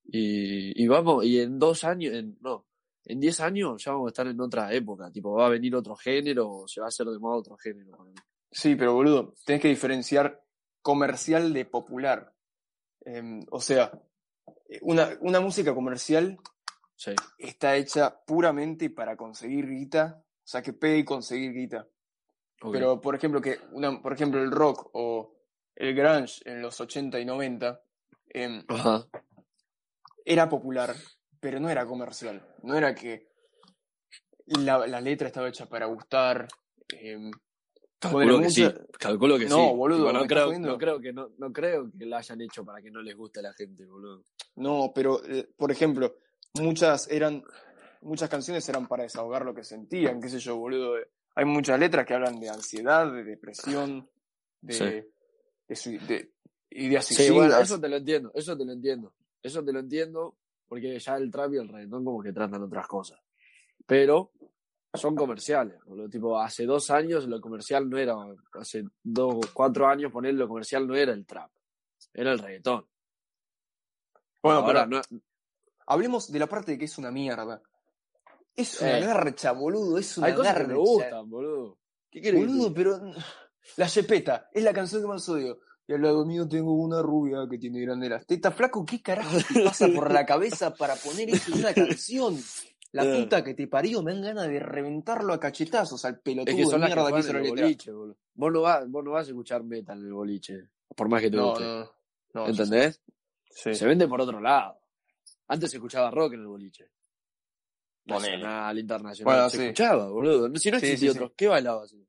Y, 0.05 0.83
y 0.83 0.87
vamos, 0.87 1.25
y 1.25 1.41
en 1.41 1.59
dos 1.59 1.85
años, 1.85 2.15
en, 2.15 2.37
no, 2.41 2.67
en 3.05 3.21
10 3.21 3.41
años 3.41 3.83
ya 3.83 3.93
vamos 3.93 4.09
a 4.09 4.11
estar 4.11 4.27
en 4.27 4.41
otra 4.41 4.73
época, 4.73 5.11
tipo, 5.11 5.33
va 5.33 5.47
a 5.47 5.51
venir 5.51 5.75
otro 5.75 5.97
género, 5.97 6.51
o 6.51 6.69
se 6.69 6.81
va 6.81 6.87
a 6.87 6.89
hacer 6.89 7.07
de 7.07 7.19
moda 7.19 7.37
otro 7.37 7.57
género. 7.57 7.97
sí, 8.51 8.77
pero 8.77 8.95
boludo, 8.95 9.35
tenés 9.45 9.63
que 9.63 9.69
diferenciar 9.69 10.43
comercial 10.83 11.53
de 11.53 11.65
popular. 11.65 12.35
Em, 13.05 13.41
o 13.51 13.61
sea, 13.61 13.93
una, 14.83 15.17
una 15.21 15.41
música 15.41 15.75
comercial 15.75 16.39
Sí, 17.01 17.13
está 17.39 17.77
hecha 17.77 18.15
puramente 18.27 18.91
para 18.91 19.17
conseguir 19.17 19.67
guita, 19.67 20.23
o 20.23 20.47
sea, 20.47 20.61
que 20.61 20.75
pegue 20.75 20.99
y 20.99 21.05
conseguir 21.05 21.55
guita. 21.55 21.89
Pero, 22.73 23.01
por 23.01 23.15
ejemplo, 23.15 23.41
que 23.41 23.59
una, 23.73 24.03
por 24.03 24.13
ejemplo, 24.13 24.43
el 24.43 24.51
rock 24.51 24.91
o 24.93 25.35
el 25.75 25.95
grunge 25.95 26.43
en 26.45 26.61
los 26.61 26.79
80 26.81 27.19
y 27.19 27.25
90 27.25 27.81
em, 28.29 28.65
Ajá. 28.69 29.07
era 30.25 30.49
popular, 30.49 30.95
pero 31.41 31.59
no 31.59 31.71
era 31.71 31.87
comercial. 31.87 32.47
No 32.63 32.77
era 32.77 32.95
que 32.95 33.29
la, 34.47 34.87
la 34.87 35.01
letra 35.01 35.29
estaba 35.29 35.49
hecha 35.49 35.67
para 35.67 35.87
gustar. 35.87 36.49
em, 36.89 37.31
Calculo 37.99 38.41
que 38.41 38.51
sí, 38.51 38.67
calculo 38.99 39.39
que 39.39 39.45
No, 39.45 39.57
sí. 39.57 39.77
boludo, 39.77 40.11
no, 40.11 40.27
creo, 40.27 40.59
no, 40.59 40.79
creo 40.79 41.01
que 41.01 41.13
no, 41.13 41.29
no 41.37 41.53
creo 41.53 41.91
que 41.99 42.07
la 42.07 42.19
hayan 42.19 42.41
hecho 42.41 42.65
para 42.65 42.81
que 42.81 42.91
no 42.91 43.03
les 43.03 43.15
guste 43.15 43.41
a 43.41 43.43
la 43.43 43.53
gente, 43.53 43.85
boludo. 43.85 44.25
no, 44.57 44.91
pero, 44.95 45.23
eh, 45.27 45.51
por 45.57 45.71
ejemplo, 45.71 46.17
muchas 46.55 47.09
eran. 47.11 47.43
Muchas 48.03 48.31
canciones 48.31 48.67
eran 48.67 48.89
para 48.89 49.03
desahogar 49.03 49.45
lo 49.45 49.55
que 49.55 49.63
sentían, 49.63 50.23
qué 50.23 50.31
sé 50.31 50.39
yo, 50.39 50.57
boludo. 50.57 50.95
Hay 51.41 51.47
muchas 51.47 51.81
letras 51.81 52.05
que 52.05 52.13
hablan 52.13 52.39
de 52.39 52.51
ansiedad, 52.51 53.11
de 53.11 53.25
depresión, 53.25 54.07
de, 54.61 54.75
Sí. 54.75 54.85
de, 55.69 55.75
sui- 55.75 55.99
de 56.07 56.35
ideas 56.69 57.07
Sí, 57.07 57.31
bueno, 57.31 57.57
eso 57.59 57.81
te 57.81 57.89
lo 57.89 57.97
entiendo, 57.97 58.31
eso 58.35 58.59
te 58.59 58.65
lo 58.67 58.73
entiendo. 58.73 59.15
Eso 59.43 59.65
te 59.65 59.73
lo 59.73 59.79
entiendo 59.81 60.37
porque 60.69 60.99
ya 60.99 61.17
el 61.17 61.31
trap 61.31 61.55
y 61.55 61.57
el 61.57 61.69
reggaetón 61.69 62.05
como 62.05 62.23
que 62.23 62.35
tratan 62.35 62.63
otras 62.63 62.87
cosas. 62.87 63.19
Pero 63.87 64.33
son 64.93 65.17
comerciales, 65.17 65.83
boludo. 65.87 66.11
Tipo, 66.11 66.39
hace 66.39 66.67
dos 66.67 66.91
años 66.91 67.27
lo 67.27 67.41
comercial 67.41 67.89
no 67.89 67.97
era, 67.97 68.15
hace 68.61 68.85
dos, 69.03 69.47
cuatro 69.55 69.87
años 69.89 70.13
poner 70.13 70.35
lo 70.35 70.47
comercial 70.47 70.87
no 70.87 70.95
era 70.95 71.15
el 71.15 71.25
trap, 71.25 71.51
era 72.13 72.33
el 72.33 72.39
reggaetón. 72.39 72.87
Bueno, 74.43 74.59
Ahora 74.59 74.87
pero 74.87 75.03
no, 75.11 75.21
hablemos 75.87 76.31
de 76.31 76.39
la 76.39 76.47
parte 76.49 76.73
de 76.73 76.79
que 76.79 76.85
es 76.85 76.99
una 76.99 77.11
mierda. 77.11 77.63
Es 78.57 78.81
una 78.81 78.99
Eh. 78.99 79.05
garcha, 79.07 79.53
boludo, 79.53 79.99
es 79.99 80.19
una 80.19 80.27
hay 80.29 80.35
cosas 80.35 80.53
que 80.53 80.59
garcha. 80.61 80.73
me 80.75 80.79
gustan, 80.79 81.31
boludo. 81.31 81.79
¿Qué 82.11 82.21
querés? 82.21 82.41
que 82.41 82.47
Boludo, 82.47 82.75
pero. 82.75 83.01
La 83.77 83.87
Yepeta, 83.87 84.49
es 84.53 84.63
la 84.65 84.73
canción 84.73 85.03
que 85.03 85.09
más 85.09 85.29
odio. 85.29 85.61
Y 85.87 85.93
al 85.93 86.03
lado 86.03 86.25
mío 86.25 86.47
tengo 86.49 86.73
una 86.75 87.03
rubia 87.03 87.47
que 87.51 87.59
tiene 87.59 87.81
grandes 87.81 88.11
las 88.11 88.27
tetas. 88.27 88.55
Flaco, 88.55 88.85
¿qué 88.85 89.03
carajo 89.03 89.37
te 89.53 89.63
pasa 89.65 89.89
por 89.95 90.13
la 90.13 90.25
cabeza 90.25 90.75
para 90.75 90.95
poner 90.97 91.31
eso 91.31 91.53
en 91.53 91.59
una 91.61 91.75
canción? 91.75 92.39
La 92.93 93.05
Eh. 93.05 93.23
puta 93.23 93.45
que 93.45 93.55
te 93.55 93.69
parió, 93.69 94.03
me 94.03 94.13
dan 94.13 94.23
ganas 94.23 94.49
de 94.49 94.59
reventarlo 94.59 95.33
a 95.33 95.39
cachetazos 95.41 96.05
al 96.05 96.19
pelotudo 96.21 96.51
Es 96.53 96.57
que 96.57 96.65
son 96.65 96.81
de 96.81 96.89
las 96.89 96.91
que 96.91 96.95
mierda 96.97 97.13
que 97.15 97.21
hizo 97.21 97.37
el 97.39 97.49
boliche, 97.49 97.93
boludo. 97.93 98.17
Vos 98.35 98.53
no, 98.53 98.61
vas, 98.63 98.89
vos 98.91 99.05
no 99.05 99.11
vas 99.13 99.27
a 99.27 99.31
escuchar 99.31 99.63
metal 99.63 99.99
en 100.01 100.07
el 100.07 100.13
boliche, 100.13 100.71
por 100.97 101.09
más 101.09 101.21
que 101.23 101.31
te 101.31 101.37
No, 101.37 101.51
guste. 101.51 101.65
no, 101.65 101.91
no. 102.35 102.49
¿Entendés? 102.49 103.01
Sí. 103.51 103.75
Se 103.75 103.87
vende 103.87 104.09
por 104.09 104.21
otro 104.21 104.41
lado. 104.41 104.81
Antes 105.49 105.71
se 105.71 105.77
escuchaba 105.77 106.11
rock 106.11 106.33
en 106.35 106.41
el 106.41 106.47
boliche. 106.49 106.87
Nacional, 108.19 108.79
internacional. 108.79 109.35
Bueno, 109.35 109.51
se 109.51 109.57
sí. 109.57 109.63
escuchaba, 109.65 110.09
boludo. 110.09 110.57
Si 110.57 110.71
no 110.71 110.77
existía 110.79 111.11
sí, 111.13 111.17
otro, 111.17 111.33
¿qué 111.37 111.49
bailaba 111.49 111.85
así? 111.85 112.07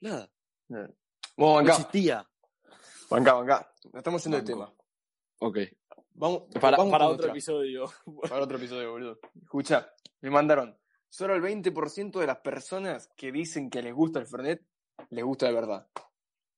Nada. 0.00 0.30
Vamos, 0.68 0.90
No 1.36 1.54
bancá, 1.54 1.72
existía. 1.72 2.28
bancá. 3.10 3.72
Nos 3.84 3.94
Estamos 3.94 4.24
de 4.24 4.30
Banco. 4.30 4.44
tema. 4.44 4.74
Ok. 5.40 5.58
Vamos, 6.14 6.42
Para, 6.60 6.76
vamos 6.78 6.92
para 6.92 7.06
otro 7.06 7.16
otra. 7.24 7.30
episodio. 7.30 7.84
Para 8.28 8.42
otro 8.44 8.56
episodio, 8.56 8.90
boludo. 8.92 9.18
Escucha, 9.42 9.92
me 10.20 10.30
mandaron. 10.30 10.78
Solo 11.08 11.34
el 11.34 11.42
20% 11.42 12.18
de 12.18 12.26
las 12.26 12.38
personas 12.38 13.08
que 13.16 13.30
dicen 13.32 13.70
que 13.70 13.82
les 13.82 13.94
gusta 13.94 14.18
el 14.18 14.26
Fernet, 14.26 14.62
les 15.10 15.24
gusta 15.24 15.46
de 15.46 15.52
verdad. 15.52 15.88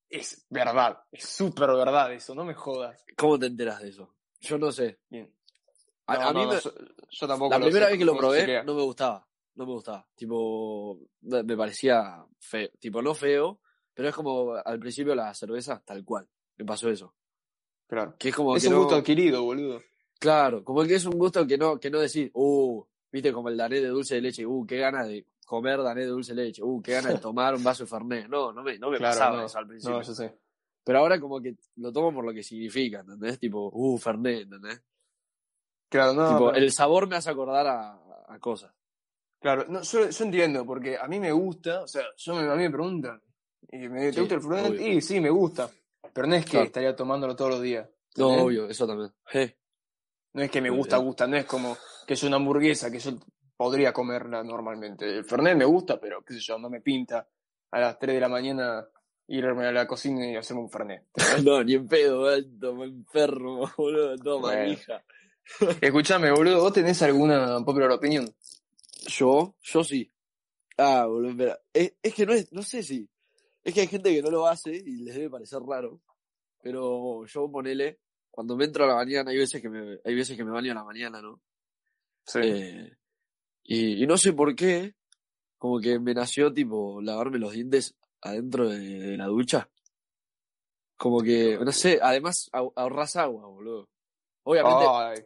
Es 0.08 0.46
verdad, 0.48 1.02
es 1.12 1.24
súper 1.28 1.68
verdad 1.68 2.12
eso, 2.14 2.34
no 2.34 2.44
me 2.44 2.54
jodas. 2.54 3.04
¿Cómo 3.16 3.38
te 3.38 3.46
enteras 3.46 3.82
de 3.82 3.90
eso? 3.90 4.14
Yo 4.40 4.56
no 4.58 4.72
sé. 4.72 5.00
Bien. 5.10 5.32
A, 6.08 6.16
No, 6.16 6.28
a 6.28 6.32
mí 6.32 6.42
no, 6.44 6.52
me- 6.54 6.60
yo, 6.60 6.72
yo 7.10 7.26
tampoco 7.28 7.50
la 7.50 7.58
lo 7.58 7.64
primera 7.66 7.86
sé, 7.86 7.92
vez 7.92 7.98
que 7.98 8.04
lo 8.04 8.16
probé 8.16 8.46
qué. 8.46 8.62
no 8.64 8.74
me 8.74 8.82
gustaba. 8.82 9.26
No 9.54 9.66
me 9.66 9.72
gustaba. 9.72 10.06
Tipo, 10.14 10.98
me 11.22 11.42
me 11.42 11.56
parecía 11.56 12.24
feo. 12.38 12.68
Tipo, 12.78 13.02
no 13.02 13.14
feo, 13.14 13.60
pero 13.94 14.08
es 14.08 14.14
como 14.14 14.54
al 14.54 14.78
principio 14.78 15.14
la 15.14 15.32
cerveza 15.34 15.82
tal 15.84 16.04
cual. 16.04 16.28
Me 16.56 16.64
pasó 16.64 16.88
eso. 16.90 17.14
Claro. 17.86 18.14
Que 18.18 18.28
es 18.30 18.34
como 18.34 18.56
Es 18.56 18.62
que 18.62 18.68
un 18.68 18.74
no- 18.74 18.80
gusto 18.80 18.96
adquirido, 18.96 19.42
boludo. 19.42 19.80
Claro, 20.18 20.64
como 20.64 20.82
que 20.84 20.94
es 20.96 21.04
un 21.06 21.16
gusto 21.18 21.46
que 21.46 21.56
no, 21.56 21.78
que 21.78 21.90
no 21.90 22.00
decís, 22.00 22.30
uh, 22.34 22.82
viste 23.12 23.32
como 23.32 23.48
el 23.48 23.56
dané 23.56 23.80
de 23.80 23.86
dulce 23.88 24.16
de 24.16 24.20
leche, 24.22 24.44
uh, 24.46 24.66
qué 24.66 24.76
ganas 24.78 25.06
de 25.08 25.26
comer 25.46 25.80
dané 25.82 26.00
de 26.02 26.06
dulce 26.08 26.34
de 26.34 26.42
leche, 26.44 26.62
uh, 26.62 26.82
qué 26.82 26.92
ganas 26.92 27.12
de 27.14 27.18
tomar 27.20 27.54
un 27.54 27.62
vaso 27.62 27.84
de 27.84 27.88
fernet. 27.90 28.28
No, 28.28 28.52
no 28.52 28.62
me, 28.62 28.78
no 28.78 28.90
me 28.90 28.98
Claro, 28.98 29.12
pasaba 29.14 29.36
no. 29.38 29.46
eso 29.46 29.58
al 29.58 29.66
principio. 29.68 29.96
No, 29.96 30.02
yo 30.02 30.14
sé. 30.14 30.36
Pero 30.84 30.98
ahora 31.00 31.20
como 31.20 31.40
que 31.40 31.54
lo 31.76 31.92
tomo 31.92 32.12
por 32.14 32.24
lo 32.24 32.32
que 32.32 32.42
significa, 32.42 33.00
¿entendés? 33.00 33.38
Tipo, 33.38 33.70
uh, 33.72 33.96
fernet, 33.98 34.42
¿entendés? 34.42 34.82
Claro, 35.88 36.12
no. 36.12 36.28
tipo, 36.28 36.46
pero- 36.52 36.56
el 36.64 36.72
sabor 36.72 37.08
me 37.08 37.16
hace 37.16 37.30
acordar 37.30 37.66
a, 37.66 37.92
a 38.28 38.38
cosas. 38.38 38.72
Claro, 39.40 39.64
no, 39.68 39.82
yo, 39.82 40.08
yo 40.10 40.24
entiendo, 40.24 40.66
porque 40.66 40.96
a 40.98 41.06
mí 41.06 41.20
me 41.20 41.30
gusta, 41.32 41.82
o 41.82 41.86
sea, 41.88 42.02
yo 42.16 42.34
me- 42.34 42.42
a 42.50 42.54
mí 42.56 42.62
me 42.64 42.70
preguntan, 42.70 43.22
y 43.70 43.88
me, 43.88 44.06
¿te 44.06 44.12
Sí, 44.14 44.20
gusta 44.20 44.34
el 44.34 44.66
obvio. 44.72 44.86
Y 44.88 45.00
sí, 45.00 45.20
me 45.20 45.30
gusta. 45.30 45.70
Pero 46.12 46.26
no 46.26 46.34
es 46.34 46.44
que 46.44 46.50
Claro. 46.52 46.66
estaría 46.66 46.96
tomándolo 46.96 47.36
todos 47.36 47.52
los 47.52 47.62
días. 47.62 47.88
No, 48.16 48.28
obvio, 48.44 48.68
eso 48.68 48.86
también. 48.86 49.12
No 50.34 50.42
es 50.42 50.50
que 50.50 50.60
me 50.60 50.70
gusta, 50.70 50.96
gusta, 50.98 51.26
no 51.26 51.36
es 51.36 51.44
como 51.46 51.76
que 52.06 52.14
es 52.14 52.22
una 52.22 52.36
hamburguesa 52.36 52.90
que 52.90 52.98
yo 52.98 53.12
podría 53.56 53.92
comerla 53.92 54.42
normalmente. 54.42 55.04
El 55.18 55.24
Fernet 55.24 55.56
me 55.56 55.64
gusta, 55.64 55.98
pero 56.00 56.22
qué 56.22 56.34
sé 56.34 56.40
yo, 56.40 56.58
no 56.58 56.68
me 56.70 56.80
pinta 56.80 57.28
a 57.70 57.80
las 57.80 57.98
3 57.98 58.14
de 58.14 58.20
la 58.20 58.28
mañana 58.28 58.86
irme 59.28 59.66
a 59.66 59.72
la 59.72 59.86
cocina 59.86 60.26
y 60.26 60.36
hacerme 60.36 60.62
un 60.62 60.70
Fernet. 60.70 61.06
No, 61.44 61.62
ni 61.62 61.74
en 61.74 61.86
pedo, 61.86 62.26
alto, 62.28 62.74
me 62.74 62.84
enfermo, 62.86 63.70
boludo, 63.76 64.16
todo 64.18 64.40
Bueno. 64.40 64.60
manija. 64.62 65.02
Escuchame, 65.80 66.30
boludo, 66.30 66.60
¿vos 66.60 66.72
tenés 66.72 67.00
alguna 67.02 67.60
popular 67.64 67.90
opinion? 67.92 68.28
Yo, 69.06 69.54
yo 69.62 69.84
sí. 69.84 70.10
Ah, 70.76 71.06
boludo, 71.06 71.30
espera. 71.30 71.60
Es, 71.72 71.94
es 72.02 72.14
que 72.14 72.26
no 72.26 72.32
es, 72.32 72.52
no 72.52 72.62
sé 72.62 72.82
si. 72.82 73.08
Es 73.64 73.74
que 73.74 73.80
hay 73.82 73.86
gente 73.88 74.14
que 74.14 74.22
no 74.22 74.30
lo 74.30 74.46
hace 74.46 74.74
y 74.76 74.98
les 75.04 75.14
debe 75.14 75.30
parecer 75.30 75.60
raro. 75.60 76.00
Pero 76.62 77.24
yo 77.26 77.50
ponele, 77.50 77.98
cuando 78.30 78.56
me 78.56 78.64
entro 78.64 78.84
a 78.84 78.88
la 78.88 78.94
mañana, 78.94 79.30
hay 79.30 79.38
veces 79.38 79.60
que 79.62 79.68
me, 79.68 79.98
hay 80.04 80.14
veces 80.14 80.36
que 80.36 80.44
me 80.44 80.50
baño 80.50 80.72
a 80.72 80.76
la 80.76 80.84
mañana, 80.84 81.20
¿no? 81.22 81.40
Sí. 82.24 82.40
Eh, 82.42 82.96
y, 83.64 84.02
y 84.02 84.06
no 84.06 84.16
sé 84.16 84.32
por 84.32 84.54
qué, 84.54 84.94
como 85.56 85.80
que 85.80 85.98
me 85.98 86.14
nació 86.14 86.52
tipo 86.52 87.00
lavarme 87.02 87.38
los 87.38 87.52
dientes 87.52 87.96
adentro 88.20 88.68
de, 88.68 88.78
de 88.78 89.16
la 89.16 89.26
ducha. 89.26 89.68
Como 90.96 91.20
que, 91.22 91.58
no 91.64 91.70
sé, 91.72 92.00
además 92.02 92.48
ahor- 92.52 92.72
ahorras 92.74 93.16
agua, 93.16 93.46
boludo. 93.46 93.88
Obviamente, 94.42 94.84
Ay, 94.88 95.24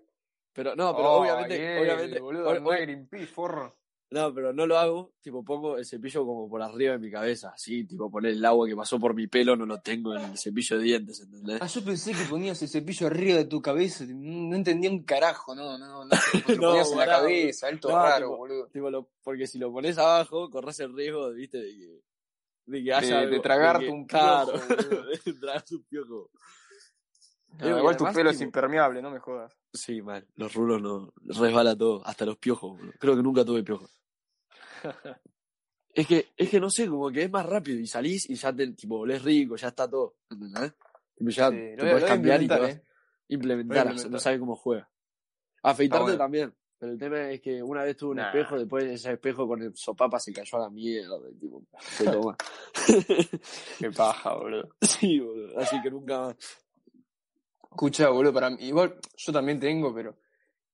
pero 0.53 0.75
no, 0.77 0.95
pero 0.97 1.23
ay, 1.23 1.31
obviamente, 1.31 1.81
obviamente, 1.81 2.21
boludo, 2.21 2.51
ob- 2.51 2.61
no 2.61 2.69
ob- 2.71 2.75
hay 2.75 2.83
Greenpeace, 2.83 3.27
forro. 3.27 3.77
no, 4.11 4.35
pero 4.35 4.53
no 4.53 4.67
lo 4.67 4.77
hago, 4.79 5.13
tipo 5.23 5.43
pongo 5.45 5.79
el 5.79 5.87
cepillo 5.87 6.27
como 6.27 6.49
por 6.49 6.61
arriba 6.63 6.93
de 6.93 6.99
mi 6.99 7.11
cabeza, 7.11 7.53
así, 7.55 7.85
tipo 7.85 8.11
poner 8.11 8.33
el 8.33 8.45
agua 8.45 8.67
que 8.69 8.77
pasó 8.77 8.99
por 9.01 9.15
mi 9.15 9.27
pelo, 9.27 9.57
no 9.57 9.65
lo 9.65 9.81
tengo 9.81 10.15
en 10.15 10.23
el 10.23 10.37
cepillo 10.39 10.77
de 10.79 10.85
dientes, 10.85 11.21
¿entendés? 11.21 11.59
Ah, 11.63 11.67
yo 11.67 11.83
pensé 11.83 12.13
que 12.13 12.25
ponías 12.29 12.61
el 12.61 12.69
cepillo 12.69 13.07
arriba 13.07 13.39
de 13.39 13.45
tu 13.47 13.63
cabeza, 13.63 14.05
no, 14.09 14.55
entendía 14.55 14.91
un 14.91 15.03
carajo, 15.05 15.55
no, 15.55 15.79
no, 15.79 16.05
no. 16.05 16.11
Lo 16.49 16.55
No, 16.57 16.69
ponías 16.69 16.93
en 16.93 16.99
la 16.99 17.07
cabeza, 17.07 17.69
alto 17.69 17.89
No, 17.89 17.97
raro, 17.97 18.27
tipo, 18.27 18.37
boludo. 18.37 18.67
Tipo, 18.69 18.91
lo- 18.91 19.09
porque 19.23 19.47
si 19.47 19.59
lo 19.59 19.73
pones 19.73 19.97
abajo, 19.97 20.51
corres 20.51 20.79
el 20.81 20.95
riesgo, 20.95 21.31
viste, 21.33 21.59
de 21.59 21.71
que, 21.73 22.01
de 22.67 22.85
que 22.85 22.93
haya 22.93 23.27
De- 23.27 23.41
tragarte 23.41 23.87
que- 23.87 23.91
un 23.91 24.05
claro, 24.07 24.53
piojo, 24.53 24.67
boludo. 25.01 25.07
de 25.25 25.33
tragarte 25.41 25.75
un 25.75 25.85
piojo. 25.85 26.31
Ah, 27.59 27.65
Digo, 27.65 27.77
y 27.77 27.81
igual 27.81 27.97
tu 27.97 28.05
pelo 28.13 28.31
es 28.31 28.41
impermeable, 28.41 29.03
no 29.03 29.11
me 29.11 29.19
jodas. 29.19 29.57
Sí, 29.73 30.03
mal, 30.03 30.27
los 30.37 30.55
rulos 30.55 30.81
no, 30.83 31.13
resbala 31.23 31.77
todo, 31.77 32.07
hasta 32.07 32.25
los 32.27 32.37
piojos, 32.39 32.77
boludo. 32.79 32.93
Creo 32.99 33.17
que 33.17 33.23
nunca 33.23 33.45
tuve 33.45 33.63
piojos. 33.63 33.91
Es 35.95 36.07
que, 36.07 36.33
es 36.39 36.49
que 36.49 36.59
no 36.59 36.71
sé, 36.71 36.89
como 36.89 37.11
que 37.11 37.25
es 37.25 37.31
más 37.31 37.45
rápido 37.45 37.79
y 37.79 37.87
salís 37.87 38.29
y 38.31 38.35
ya 38.35 38.51
te, 38.51 38.67
tipo, 38.73 39.01
olés 39.01 39.23
rico, 39.23 39.57
ya 39.57 39.69
está 39.69 39.87
todo, 39.91 40.15
¿entendés? 40.31 40.73
Ya 41.19 41.51
Sí, 41.51 41.57
te 41.57 41.77
lo 41.77 41.83
podés 41.83 42.01
lo 42.01 42.07
cambiar 42.09 42.43
y 42.43 42.49
te 42.49 42.55
implementar, 42.55 42.61
vas- 42.63 42.71
eh. 42.71 42.83
implementar, 43.29 43.77
implementar. 43.89 44.11
no 44.11 44.19
sabes 44.19 44.39
cómo 44.41 44.57
juega. 44.57 44.89
Afeitarte 45.63 46.03
bueno. 46.05 46.17
también, 46.19 46.55
pero 46.79 46.93
el 46.93 46.99
tema 46.99 47.29
es 47.31 47.43
que 47.43 47.63
una 47.63 47.83
vez 47.83 47.95
tuve 47.99 48.13
un 48.13 48.17
Nah. 48.17 48.29
espejo, 48.29 48.59
después 48.59 48.85
ese 48.85 49.13
espejo 49.13 49.47
con 49.47 49.61
el 49.61 49.77
sopapa 49.77 50.19
se 50.19 50.33
cayó 50.33 50.57
a 50.57 50.61
la 50.63 50.71
mierda, 50.71 51.19
tipo, 51.39 51.63
se 51.79 52.05
toma. 52.11 52.39
Qué 53.79 53.91
paja, 53.91 54.33
boludo. 54.35 54.71
sí, 54.81 55.21
boludo, 55.21 55.59
así 55.61 55.77
que 55.83 55.91
nunca 55.91 56.21
más. 56.21 56.37
Escucha, 57.73 58.09
boludo, 58.11 58.33
para 58.35 58.51
mí, 58.51 58.57
igual 58.61 58.99
yo 59.17 59.33
también 59.33 59.59
tengo, 59.59 59.95
pero 59.95 60.17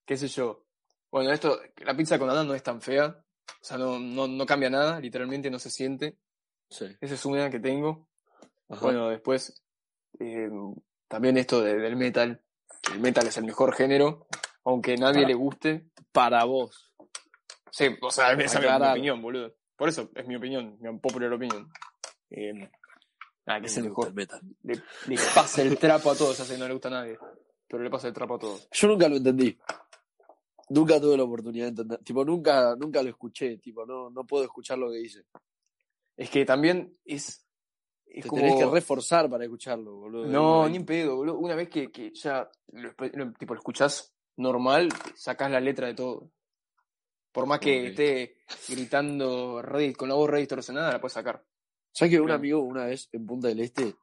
qué 0.05 0.17
sé 0.17 0.28
yo. 0.28 0.67
Bueno, 1.11 1.33
esto, 1.33 1.61
la 1.78 1.97
pizza 1.97 2.19
con 2.19 2.28
Adán 2.28 2.47
no 2.49 2.55
es 2.55 2.62
tan 2.62 2.81
fea, 2.83 3.07
o 3.07 3.64
sea, 3.64 3.78
no, 3.78 3.99
no, 3.99 4.26
no 4.26 4.45
cambia 4.47 4.69
nada, 4.69 5.00
literalmente 5.00 5.50
no 5.50 5.59
se 5.59 5.71
siente. 5.71 6.19
Sí. 6.69 6.87
Esa 7.00 7.14
es 7.14 7.25
una 7.25 7.49
que 7.50 7.61
tengo. 7.61 8.09
Ajá. 8.69 8.81
Bueno, 8.83 9.09
después, 9.09 9.62
eh, 10.21 10.50
también 11.07 11.38
esto 11.38 11.62
de- 11.62 11.78
del 11.78 11.97
metal. 11.97 12.43
El 12.93 13.00
metal 13.00 13.26
es 13.26 13.37
el 13.38 13.45
mejor 13.45 13.75
género, 13.75 14.26
aunque 14.64 14.97
nadie 14.97 15.23
Para- 15.23 15.28
le 15.28 15.35
guste. 15.35 15.87
para 16.12 16.45
vos. 16.45 16.93
Sí, 17.71 17.87
o 18.02 18.11
sea, 18.11 18.33
esa 18.33 18.59
es 18.59 18.64
mi 18.81 18.87
opinión, 18.90 19.23
boludo. 19.23 19.55
Por 19.76 19.88
eso 19.88 20.11
es 20.14 20.26
mi 20.26 20.37
opinión, 20.37 20.76
mi 20.81 20.99
popular 20.99 21.33
opinión. 21.33 21.71
Eh, 22.31 22.69
nada, 23.49 23.61
que 23.61 23.67
es 23.67 23.76
el 23.76 23.85
mejor. 23.85 24.09
el. 24.09 24.28
Le, 24.62 24.75
le 25.09 25.17
pasa 25.35 25.62
el 25.62 25.76
trapo 25.78 26.11
a 26.11 26.14
todos, 26.17 26.38
ya 26.38 26.45
sé 26.45 26.55
que 26.55 26.59
no 26.61 26.67
le 26.69 26.73
gusta 26.75 26.88
a 26.88 26.93
nadie. 26.93 27.19
Pero 27.67 27.83
le 27.83 27.90
pasa 27.90 28.09
el 28.09 28.14
trapo 28.14 28.35
a 28.37 28.38
todos. 28.38 28.69
Yo 28.73 28.88
nunca 28.88 29.09
lo 29.09 29.17
entendí. 29.17 29.59
Nunca 30.71 31.00
tuve 31.00 31.17
la 31.17 31.25
oportunidad 31.25 31.64
de 31.67 31.71
entender. 31.71 31.99
Tipo, 32.05 32.25
nunca, 32.25 32.75
nunca 32.76 33.02
lo 33.02 33.09
escuché. 33.11 33.57
Tipo, 33.59 33.85
no, 33.87 34.11
no 34.11 34.25
puedo 34.26 34.45
escuchar 34.45 34.78
lo 34.78 34.90
que 34.90 34.99
dice. 34.99 35.25
Es 36.17 36.31
que 36.31 36.45
también 36.45 36.97
es. 37.05 37.45
es 38.07 38.23
Te 38.23 38.28
como... 38.28 38.43
tenés 38.43 38.57
que 38.57 38.67
reforzar 38.67 39.28
para 39.31 39.45
escucharlo, 39.45 39.97
boludo. 39.97 40.26
No, 40.26 40.69
ni 40.69 40.76
en 40.76 40.85
pedo, 40.87 41.17
boludo. 41.17 41.38
Una 41.38 41.55
vez 41.55 41.69
que, 41.69 41.90
que 41.90 42.11
ya 42.14 42.49
lo, 42.73 42.90
lo- 43.12 43.33
tipo, 43.33 43.55
lo 43.55 43.61
escuchás 43.61 44.14
normal, 44.37 44.88
sacás 45.14 45.50
la 45.50 45.61
letra 45.61 45.87
de 45.88 45.95
todo. 45.95 46.31
Por 47.33 47.47
más 47.47 47.61
que 47.61 47.81
Ok. 47.81 47.87
esté 47.88 48.37
gritando 48.69 49.62
con 49.97 50.09
la 50.09 50.14
voz 50.14 50.31
re 50.31 50.40
distorsionada, 50.40 50.93
la 50.93 51.00
puedes 51.00 51.12
sacar. 51.12 51.45
¿Sabes 51.99 52.12
que 52.12 52.21
un 52.21 52.31
amigo 52.31 52.61
una 52.61 52.85
vez 52.85 53.09
en 53.11 53.26
Punta 53.26 53.49
del 53.49 53.59
Este, 53.59 53.97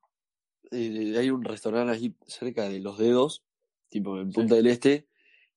eh, 0.69 1.15
hay 1.17 1.29
un 1.29 1.45
restaurante 1.45 1.93
ahí 1.93 2.13
cerca 2.27 2.67
de 2.67 2.81
Los 2.81 2.97
Dedos, 2.97 3.41
tipo 3.87 4.19
en 4.19 4.31
Sí. 4.31 4.35
Punta 4.35 4.55
del 4.55 4.67
Este, 4.67 5.07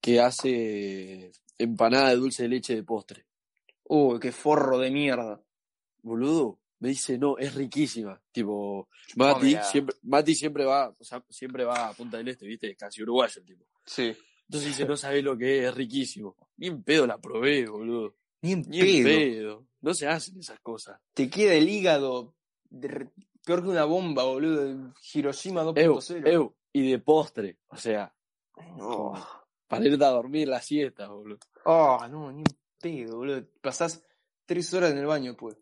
que 0.00 0.20
hace 0.20 1.32
empanada 1.58 2.10
de 2.10 2.14
dulce 2.14 2.44
de 2.44 2.50
leche 2.50 2.76
de 2.76 2.84
postre? 2.84 3.26
Uy, 3.82 4.20
qué 4.20 4.30
forro 4.30 4.78
de 4.78 4.88
mierda. 4.92 5.42
Boludo, 6.02 6.60
me 6.78 6.90
dice, 6.90 7.18
no, 7.18 7.38
es 7.38 7.56
riquísima. 7.56 8.22
Tipo, 8.30 8.88
Mati 9.16 9.56
siempre, 9.68 9.96
Mati 10.02 10.36
siempre 10.36 10.64
va, 10.64 10.94
o 10.96 11.02
sea, 11.02 11.20
siempre 11.28 11.64
va 11.64 11.88
a 11.88 11.92
Punta 11.92 12.18
del 12.18 12.28
Este, 12.28 12.46
viste, 12.46 12.76
casi 12.76 13.02
uruguayo 13.02 13.40
el 13.40 13.46
tipo. 13.46 13.66
Sí. 13.84 14.16
Entonces 14.44 14.68
dice, 14.68 14.84
no 14.84 14.96
sabés 14.96 15.24
lo 15.24 15.36
que 15.36 15.58
es, 15.58 15.70
es 15.70 15.74
riquísimo. 15.74 16.36
Ni 16.58 16.68
en 16.68 16.84
pedo 16.84 17.04
la 17.04 17.18
probé, 17.18 17.66
boludo. 17.66 18.14
Ni 18.42 18.52
en 18.52 18.62
Ni 18.68 18.98
en 18.98 19.04
pedo. 19.04 19.66
No 19.80 19.94
se 19.94 20.06
hacen 20.08 20.38
esas 20.38 20.60
cosas. 20.60 21.00
Te 21.14 21.28
queda 21.30 21.54
el 21.54 21.68
hígado 21.68 22.34
de- 22.70 23.10
peor 23.44 23.62
que 23.62 23.68
una 23.68 23.84
bomba, 23.84 24.24
boludo. 24.24 24.64
de 24.64 24.92
Hiroshima 25.14 25.62
Eu, 25.62 25.94
2.0. 25.94 26.26
eu, 26.28 26.56
y 26.72 26.90
de 26.90 26.98
postre. 26.98 27.58
O 27.68 27.76
sea, 27.76 28.14
para 29.66 29.86
irte 29.86 30.04
a 30.04 30.08
dormir 30.10 30.48
la 30.48 30.60
siesta, 30.60 31.08
boludo. 31.08 31.38
Oh, 31.64 31.98
no, 32.08 32.32
ni 32.32 32.40
en 32.40 32.44
pedo, 32.80 33.16
boludo. 33.18 33.46
Pasás 33.60 34.04
tres 34.46 34.72
horas 34.74 34.92
en 34.92 34.98
el 34.98 35.06
baño, 35.06 35.36
pues. 35.36 35.56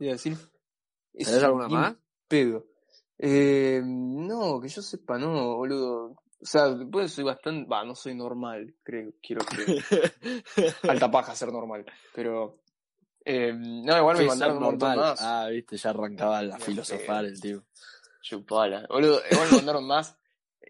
a 0.00 0.04
decir. 0.04 0.36
¿Tenés 1.12 1.42
alguna 1.42 1.68
más? 1.68 1.96
Pedo. 2.28 2.66
Eh, 3.18 3.80
no, 3.84 4.60
que 4.60 4.68
yo 4.68 4.82
sepa, 4.82 5.18
no, 5.18 5.56
boludo. 5.56 6.16
O 6.40 6.44
sea, 6.46 6.68
después 6.68 7.12
soy 7.12 7.24
bastante. 7.24 7.68
Va, 7.68 7.84
no 7.84 7.94
soy 7.94 8.14
normal, 8.14 8.74
creo, 8.82 9.12
quiero 9.22 9.44
que. 9.46 9.82
Alta 10.88 11.10
paja 11.10 11.34
ser 11.34 11.52
normal. 11.52 11.84
Pero. 12.14 12.60
Eh, 13.24 13.52
no, 13.54 13.96
igual 13.98 14.16
me 14.16 14.22
¿Qué 14.22 14.28
mandaron 14.28 14.54
ser 14.56 14.62
un 14.62 14.70
montón 14.70 14.88
normal? 14.90 15.08
más. 15.10 15.20
Ah, 15.22 15.48
viste, 15.50 15.76
ya 15.76 15.90
arrancaba 15.90 16.42
la 16.42 16.58
filosofar 16.58 17.24
el 17.24 17.40
tío. 17.40 17.64
Chupala. 18.22 18.86
Boludo, 18.88 19.20
igual 19.30 19.48
me 19.50 19.56
mandaron 19.58 19.86
más. 19.86 20.16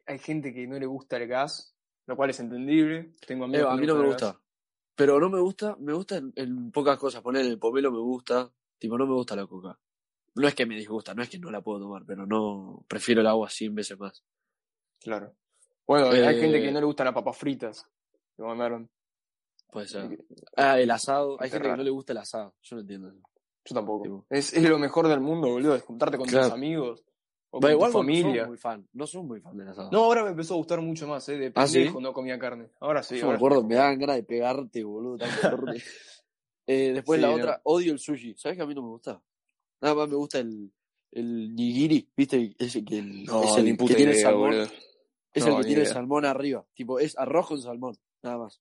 Hay 0.06 0.18
gente 0.18 0.54
que 0.54 0.66
no 0.66 0.78
le 0.78 0.86
gusta 0.86 1.16
el 1.16 1.26
gas, 1.26 1.74
lo 2.06 2.16
cual 2.16 2.30
es 2.30 2.40
entendible. 2.40 3.14
Tengo 3.26 3.44
Eh, 3.44 3.48
amigos 3.48 3.72
a 3.72 3.74
que 3.74 3.80
mí 3.80 3.86
no 3.86 3.94
me 3.96 4.00
gas. 4.02 4.08
gusta. 4.08 4.40
Pero 4.94 5.20
no 5.20 5.28
me 5.28 5.40
gusta, 5.40 5.76
me 5.78 5.92
gusta 5.92 6.16
en, 6.16 6.32
en 6.36 6.70
pocas 6.70 6.96
cosas. 6.98 7.20
Poner 7.22 7.44
el 7.44 7.58
pomelo 7.58 7.90
me 7.92 7.98
gusta. 7.98 8.50
Tipo, 8.78 8.96
no 8.96 9.06
me 9.06 9.12
gusta 9.14 9.36
la 9.36 9.46
coca. 9.46 9.78
No 10.36 10.46
es 10.48 10.54
que 10.54 10.64
me 10.66 10.76
disgusta, 10.76 11.14
no 11.14 11.22
es 11.22 11.28
que 11.30 11.38
no 11.38 11.50
la 11.50 11.60
puedo 11.62 11.80
tomar, 11.80 12.04
pero 12.06 12.26
no. 12.26 12.84
Prefiero 12.88 13.20
el 13.20 13.26
agua 13.26 13.50
100 13.50 13.74
veces 13.74 13.98
más. 13.98 14.22
Claro. 15.00 15.34
Bueno, 15.86 16.08
hay 16.10 16.36
Eh, 16.36 16.40
gente 16.40 16.60
que 16.60 16.72
no 16.72 16.80
le 16.80 16.86
gustan 16.86 17.04
las 17.06 17.14
papas 17.14 17.36
fritas. 17.36 17.86
Me 18.36 18.46
mandaron. 18.46 18.88
Puede 19.70 19.88
ser. 19.88 20.18
Ah, 20.56 20.80
el 20.80 20.90
asado. 20.90 21.36
Hay 21.40 21.50
gente 21.50 21.68
que 21.68 21.76
no 21.76 21.82
le 21.82 21.90
gusta 21.90 22.12
el 22.12 22.18
asado. 22.18 22.54
Yo 22.62 22.76
no 22.76 22.80
entiendo 22.82 23.08
eso. 23.08 23.20
Yo 23.64 23.74
tampoco. 23.74 24.02
Tipo. 24.04 24.26
Es, 24.30 24.52
es 24.52 24.62
lo 24.62 24.78
mejor 24.78 25.08
del 25.08 25.20
mundo, 25.20 25.48
boludo, 25.48 25.74
es 25.74 25.82
juntarte 25.82 26.16
con 26.18 26.26
Claro. 26.28 26.46
tus 26.46 26.54
amigos 26.54 27.04
o 27.50 27.60
con 27.60 27.70
igual 27.70 27.90
tu 27.92 27.98
no 27.98 28.02
familia. 28.04 28.40
soy 28.42 28.48
muy 28.48 28.56
fan. 28.58 28.88
No 28.92 29.06
soy 29.06 29.22
muy 29.22 29.40
fan 29.40 29.56
del 29.56 29.68
asado. 29.68 29.90
No, 29.90 30.04
ahora 30.04 30.22
me 30.24 30.30
empezó 30.30 30.54
a 30.54 30.56
gustar 30.58 30.80
mucho 30.80 31.06
más, 31.08 31.28
eh. 31.28 31.36
De 31.36 31.52
¿Ah, 31.54 31.66
sí? 31.66 31.88
no 32.00 32.12
comía 32.12 32.38
carne. 32.38 32.70
Ahora 32.80 33.02
sí. 33.02 33.18
Yo 33.18 33.28
me 33.28 33.34
acuerdo, 33.34 33.62
me 33.64 33.74
daban 33.74 33.98
ganas 33.98 34.16
de 34.16 34.22
pegarte, 34.24 34.82
boludo. 34.84 35.18
Eh, 36.68 36.92
después 36.94 37.18
Sí, 37.18 37.22
la 37.22 37.28
no. 37.28 37.36
otra, 37.36 37.60
odio 37.62 37.92
el 37.92 38.00
sushi. 38.00 38.34
¿Sabes 38.36 38.56
que 38.58 38.62
a 38.64 38.66
mí 38.66 38.74
no 38.74 38.82
me 38.82 38.88
gusta? 38.88 39.22
Nada 39.80 39.94
más 39.94 40.08
me 40.08 40.16
gusta 40.16 40.40
el, 40.40 40.72
el 41.12 41.54
nigiri, 41.54 42.10
¿viste? 42.16 42.56
Ese 42.58 42.84
que, 42.84 42.98
el, 42.98 43.22
No, 43.24 43.44
es 43.44 43.56
el 43.58 43.76
que 43.76 43.94
tiene 43.94 44.12
idea, 44.12 44.22
salmón. 44.22 44.50
boludo. 44.50 44.66
Es 45.36 45.44
No, 45.46 45.52
el 45.52 45.56
que 45.62 45.66
tiene 45.66 45.82
idea. 45.82 45.92
salmón 45.92 46.24
arriba. 46.24 46.64
Tipo, 46.74 46.98
es 46.98 47.16
arroz 47.18 47.46
con 47.48 47.60
salmón, 47.60 47.94
nada 48.22 48.38
más. 48.38 48.60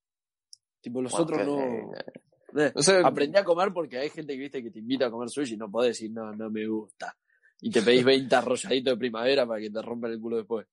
Tipo, 0.81 1.01
los 1.01 1.11
Bueno, 1.11 1.23
otros 1.23 1.39
que- 1.39 1.45
no. 1.45 2.61
Eh, 2.61 2.71
O 2.75 2.81
sea, 2.83 2.99
aprendí 3.05 3.37
a 3.37 3.43
comer 3.43 3.73
porque 3.73 3.97
hay 3.97 4.09
gente 4.09 4.33
que 4.33 4.39
viste 4.39 4.63
que 4.63 4.71
te 4.71 4.79
invita 4.79 5.07
a 5.07 5.11
comer 5.11 5.29
sushi 5.29 5.55
y 5.55 5.57
no 5.57 5.69
podés 5.69 5.91
decir, 5.97 6.11
no, 6.11 6.31
no 6.33 6.49
me 6.49 6.65
gusta. 6.67 7.15
Y 7.61 7.69
te 7.71 7.81
pedís 7.81 8.03
20 8.05 8.35
arrolladitos 8.35 8.93
de 8.93 8.97
primavera 8.97 9.45
para 9.47 9.59
que 9.61 9.69
te 9.69 9.81
rompan 9.81 10.11
el 10.11 10.19
culo 10.21 10.37
después. 10.37 10.67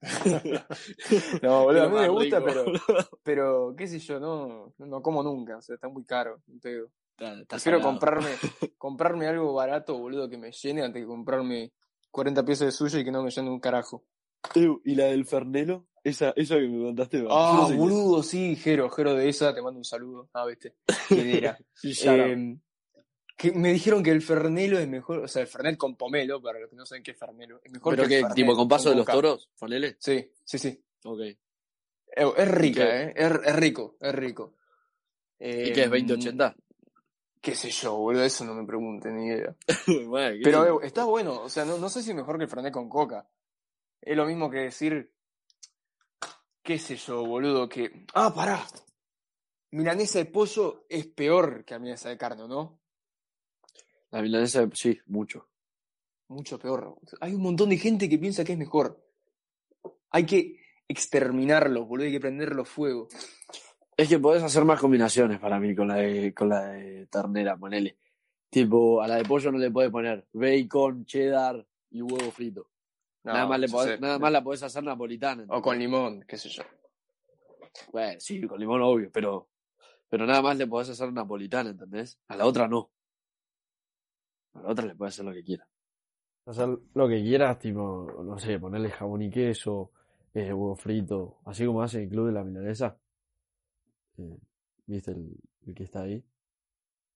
No, 1.42 1.64
boludo, 1.64 1.82
a 1.84 1.88
mí 1.88 1.94
me 1.96 2.08
gusta, 2.08 2.40
rico. 2.40 2.46
pero, 2.46 2.64
pero 3.22 3.74
qué 3.76 3.86
sé 3.86 3.98
yo, 3.98 4.18
no, 4.18 4.74
no 4.78 5.02
como 5.02 5.22
nunca, 5.22 5.56
o 5.58 5.62
sea, 5.62 5.74
está 5.76 5.88
muy 5.88 6.04
caro. 6.04 6.42
Está- 6.52 6.68
está 7.40 7.44
Prefiero 7.56 7.78
salado. 7.78 7.82
comprarme, 7.92 8.30
comprarme 8.78 9.26
algo 9.28 9.52
barato, 9.54 9.98
boludo, 9.98 10.28
que 10.28 10.38
me 10.38 10.50
llene 10.50 10.82
antes 10.82 11.02
que 11.02 11.06
comprarme 11.06 11.72
40 12.10 12.44
piezas 12.44 12.66
de 12.66 12.72
sushi 12.72 12.98
y 13.00 13.04
que 13.04 13.12
no 13.12 13.22
me 13.22 13.30
llene 13.30 13.50
un 13.50 13.60
carajo. 13.60 14.04
Ew, 14.54 14.80
¿Y 14.84 14.94
la 14.94 15.06
del 15.06 15.24
Fernelo? 15.24 15.86
Esa, 16.04 16.32
esa 16.34 16.56
que 16.56 16.66
me 16.66 16.84
contaste. 16.84 17.24
Ah, 17.30 17.66
sé 17.68 17.76
boludo, 17.76 18.22
sí, 18.22 18.56
Jero, 18.56 18.90
Jero 18.90 19.14
de 19.14 19.28
esa, 19.28 19.54
te 19.54 19.62
mando 19.62 19.78
un 19.78 19.84
saludo. 19.84 20.28
Ah, 20.32 20.44
viste, 20.46 20.74
quién 21.08 21.28
era. 21.28 21.58
Eh, 21.82 22.56
que 23.36 23.52
me 23.52 23.72
dijeron 23.72 24.02
que 24.02 24.10
el 24.10 24.20
Fernelo 24.20 24.78
es 24.78 24.88
mejor, 24.88 25.20
o 25.20 25.28
sea, 25.28 25.42
el 25.42 25.48
Fernet 25.48 25.76
con 25.76 25.96
pomelo, 25.96 26.42
para 26.42 26.58
los 26.58 26.68
que 26.68 26.76
no 26.76 26.84
saben 26.84 27.02
qué 27.02 27.12
es 27.12 27.18
Fernelo, 27.18 27.60
es 27.64 27.72
mejor 27.72 27.94
¿Pero 27.96 28.08
que 28.08 28.16
el 28.16 28.20
Fernet 28.22 28.36
¿Tipo 28.36 28.56
con 28.56 28.68
paso 28.68 28.90
de 28.90 28.96
los 28.96 29.06
toros? 29.06 29.48
Ponele. 29.58 29.96
Sí, 29.98 30.28
sí, 30.44 30.58
sí. 30.58 30.84
Ok. 31.04 31.20
Es 32.14 32.48
rica, 32.48 32.84
qué? 32.84 33.02
¿eh? 33.02 33.14
Es, 33.16 33.32
es 33.44 33.56
rico, 33.56 33.96
es 34.00 34.14
rico. 34.14 34.54
¿Y 35.38 35.72
qué 35.72 35.84
es 35.84 35.90
2080? 35.90 36.56
Qué 37.40 37.54
sé 37.54 37.70
yo, 37.70 37.96
boludo, 37.96 38.22
eso 38.22 38.44
no 38.44 38.54
me 38.54 38.64
pregunten 38.64 39.16
ni 39.16 39.26
idea. 39.26 39.56
Pero 40.44 40.80
eh, 40.80 40.86
está 40.86 41.04
bueno, 41.04 41.42
o 41.42 41.48
sea, 41.48 41.64
no, 41.64 41.78
no 41.78 41.88
sé 41.88 42.02
si 42.02 42.10
es 42.10 42.16
mejor 42.16 42.38
que 42.38 42.44
el 42.44 42.50
Fernet 42.50 42.72
con 42.72 42.88
coca. 42.88 43.28
Es 44.02 44.16
lo 44.16 44.26
mismo 44.26 44.50
que 44.50 44.58
decir, 44.58 45.12
qué 46.62 46.78
sé 46.78 46.96
yo, 46.96 47.24
boludo, 47.24 47.68
que... 47.68 48.04
Ah, 48.14 48.34
pará. 48.34 48.66
Milanesa 49.70 50.18
de 50.18 50.26
pollo 50.26 50.84
es 50.88 51.06
peor 51.06 51.64
que 51.64 51.74
la 51.74 51.78
milanesa 51.78 52.08
de 52.08 52.18
carne, 52.18 52.42
¿o 52.42 52.48
¿no? 52.48 52.80
La 54.10 54.20
milanesa, 54.20 54.68
sí, 54.74 54.98
mucho. 55.06 55.48
Mucho 56.28 56.58
peor. 56.58 56.98
Hay 57.20 57.32
un 57.32 57.42
montón 57.42 57.70
de 57.70 57.78
gente 57.78 58.08
que 58.08 58.18
piensa 58.18 58.44
que 58.44 58.52
es 58.52 58.58
mejor. 58.58 59.00
Hay 60.10 60.26
que 60.26 60.58
exterminarlos, 60.88 61.86
boludo, 61.86 62.06
hay 62.06 62.12
que 62.12 62.20
prenderlos 62.20 62.68
fuego. 62.68 63.08
Es 63.96 64.08
que 64.08 64.18
podés 64.18 64.42
hacer 64.42 64.64
más 64.64 64.80
combinaciones 64.80 65.38
para 65.38 65.60
mí 65.60 65.76
con 65.76 65.88
la 65.88 65.96
de, 65.96 66.34
con 66.34 66.48
la 66.48 66.66
de 66.66 67.06
ternera, 67.06 67.56
ponele. 67.56 67.96
Tipo, 68.50 69.00
a 69.00 69.06
la 69.06 69.16
de 69.16 69.24
pollo 69.24 69.52
no 69.52 69.58
le 69.58 69.70
podés 69.70 69.90
poner 69.90 70.26
bacon, 70.32 71.06
cheddar 71.06 71.64
y 71.90 72.02
huevo 72.02 72.30
frito. 72.32 72.68
No, 73.24 73.32
nada 73.32 73.46
más, 73.46 73.60
le 73.60 73.68
podés- 73.68 74.00
nada 74.00 74.18
más 74.18 74.32
la 74.32 74.42
podés 74.42 74.62
hacer 74.64 74.82
napolitana. 74.82 75.44
O 75.48 75.62
con 75.62 75.78
limón, 75.78 76.24
qué 76.26 76.36
sé 76.36 76.48
yo. 76.48 76.62
Bueno, 77.92 78.20
sí, 78.20 78.40
con 78.46 78.58
limón 78.58 78.82
obvio, 78.82 79.10
pero, 79.12 79.48
pero 80.08 80.26
nada 80.26 80.42
más 80.42 80.56
le 80.56 80.66
podés 80.66 80.90
hacer 80.90 81.12
napolitana, 81.12 81.70
¿entendés? 81.70 82.18
A 82.28 82.36
la 82.36 82.46
otra 82.46 82.66
no. 82.68 82.90
A 84.54 84.62
la 84.62 84.68
otra 84.70 84.86
le 84.86 84.94
podés 84.94 85.14
hacer 85.14 85.24
lo 85.24 85.32
que 85.32 85.44
quieras. 85.44 85.68
Hacer 86.46 86.68
lo 86.94 87.08
que 87.08 87.22
quieras, 87.22 87.58
tipo, 87.60 88.12
no 88.24 88.38
sé, 88.38 88.58
ponerle 88.58 88.90
jamón 88.90 89.22
y 89.22 89.30
queso, 89.30 89.92
eh, 90.34 90.52
huevo 90.52 90.74
frito, 90.74 91.38
así 91.44 91.64
como 91.64 91.82
hace 91.82 92.02
el 92.02 92.08
club 92.08 92.26
de 92.26 92.32
la 92.32 92.42
milanesa. 92.42 92.98
Eh, 94.18 94.36
¿Viste 94.86 95.12
el, 95.12 95.36
el 95.66 95.74
que 95.74 95.84
está 95.84 96.02
ahí? 96.02 96.22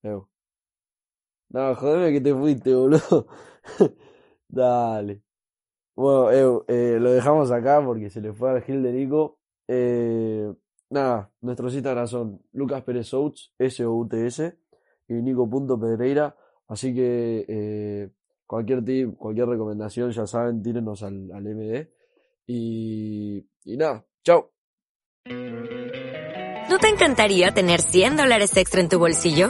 Ew. 0.03 0.27
No, 1.49 1.75
jodeme 1.75 2.11
que 2.13 2.21
te 2.21 2.33
fuiste, 2.33 2.73
boludo. 2.73 3.27
Dale. 4.47 5.21
Bueno, 5.97 6.31
Ew, 6.31 6.65
eh, 6.67 6.97
lo 6.99 7.11
dejamos 7.11 7.51
acá 7.51 7.83
porque 7.83 8.11
se 8.11 8.21
le 8.21 8.31
fue 8.31 8.51
al 8.51 8.61
Gil 8.61 8.83
de 8.83 8.93
Nico. 8.93 9.39
Eh, 9.67 10.53
nada, 10.91 11.31
nuestros 11.41 11.73
Instagram 11.73 12.05
son 12.07 12.39
Lucas 12.53 12.83
Pérez 12.83 13.11
Outs, 13.15 13.55
S-O-U-T-S, 13.57 14.59
y 15.07 15.13
Nico.pedreira. 15.15 16.35
Así 16.67 16.93
que 16.93 17.45
eh, 17.47 18.09
cualquier 18.45 18.85
tip, 18.85 19.17
cualquier 19.17 19.47
recomendación, 19.47 20.11
ya 20.11 20.27
saben, 20.27 20.61
tírenos 20.61 21.01
al, 21.01 21.31
al 21.31 21.43
MD. 21.43 21.87
Y, 22.45 23.43
y 23.63 23.77
nada, 23.77 24.05
chao. 24.23 24.51
¿No 25.25 26.77
te 26.79 26.89
encantaría 26.89 27.51
tener 27.55 27.81
100 27.81 28.17
dólares 28.17 28.55
extra 28.55 28.81
en 28.81 28.89
tu 28.89 28.99
bolsillo? 28.99 29.49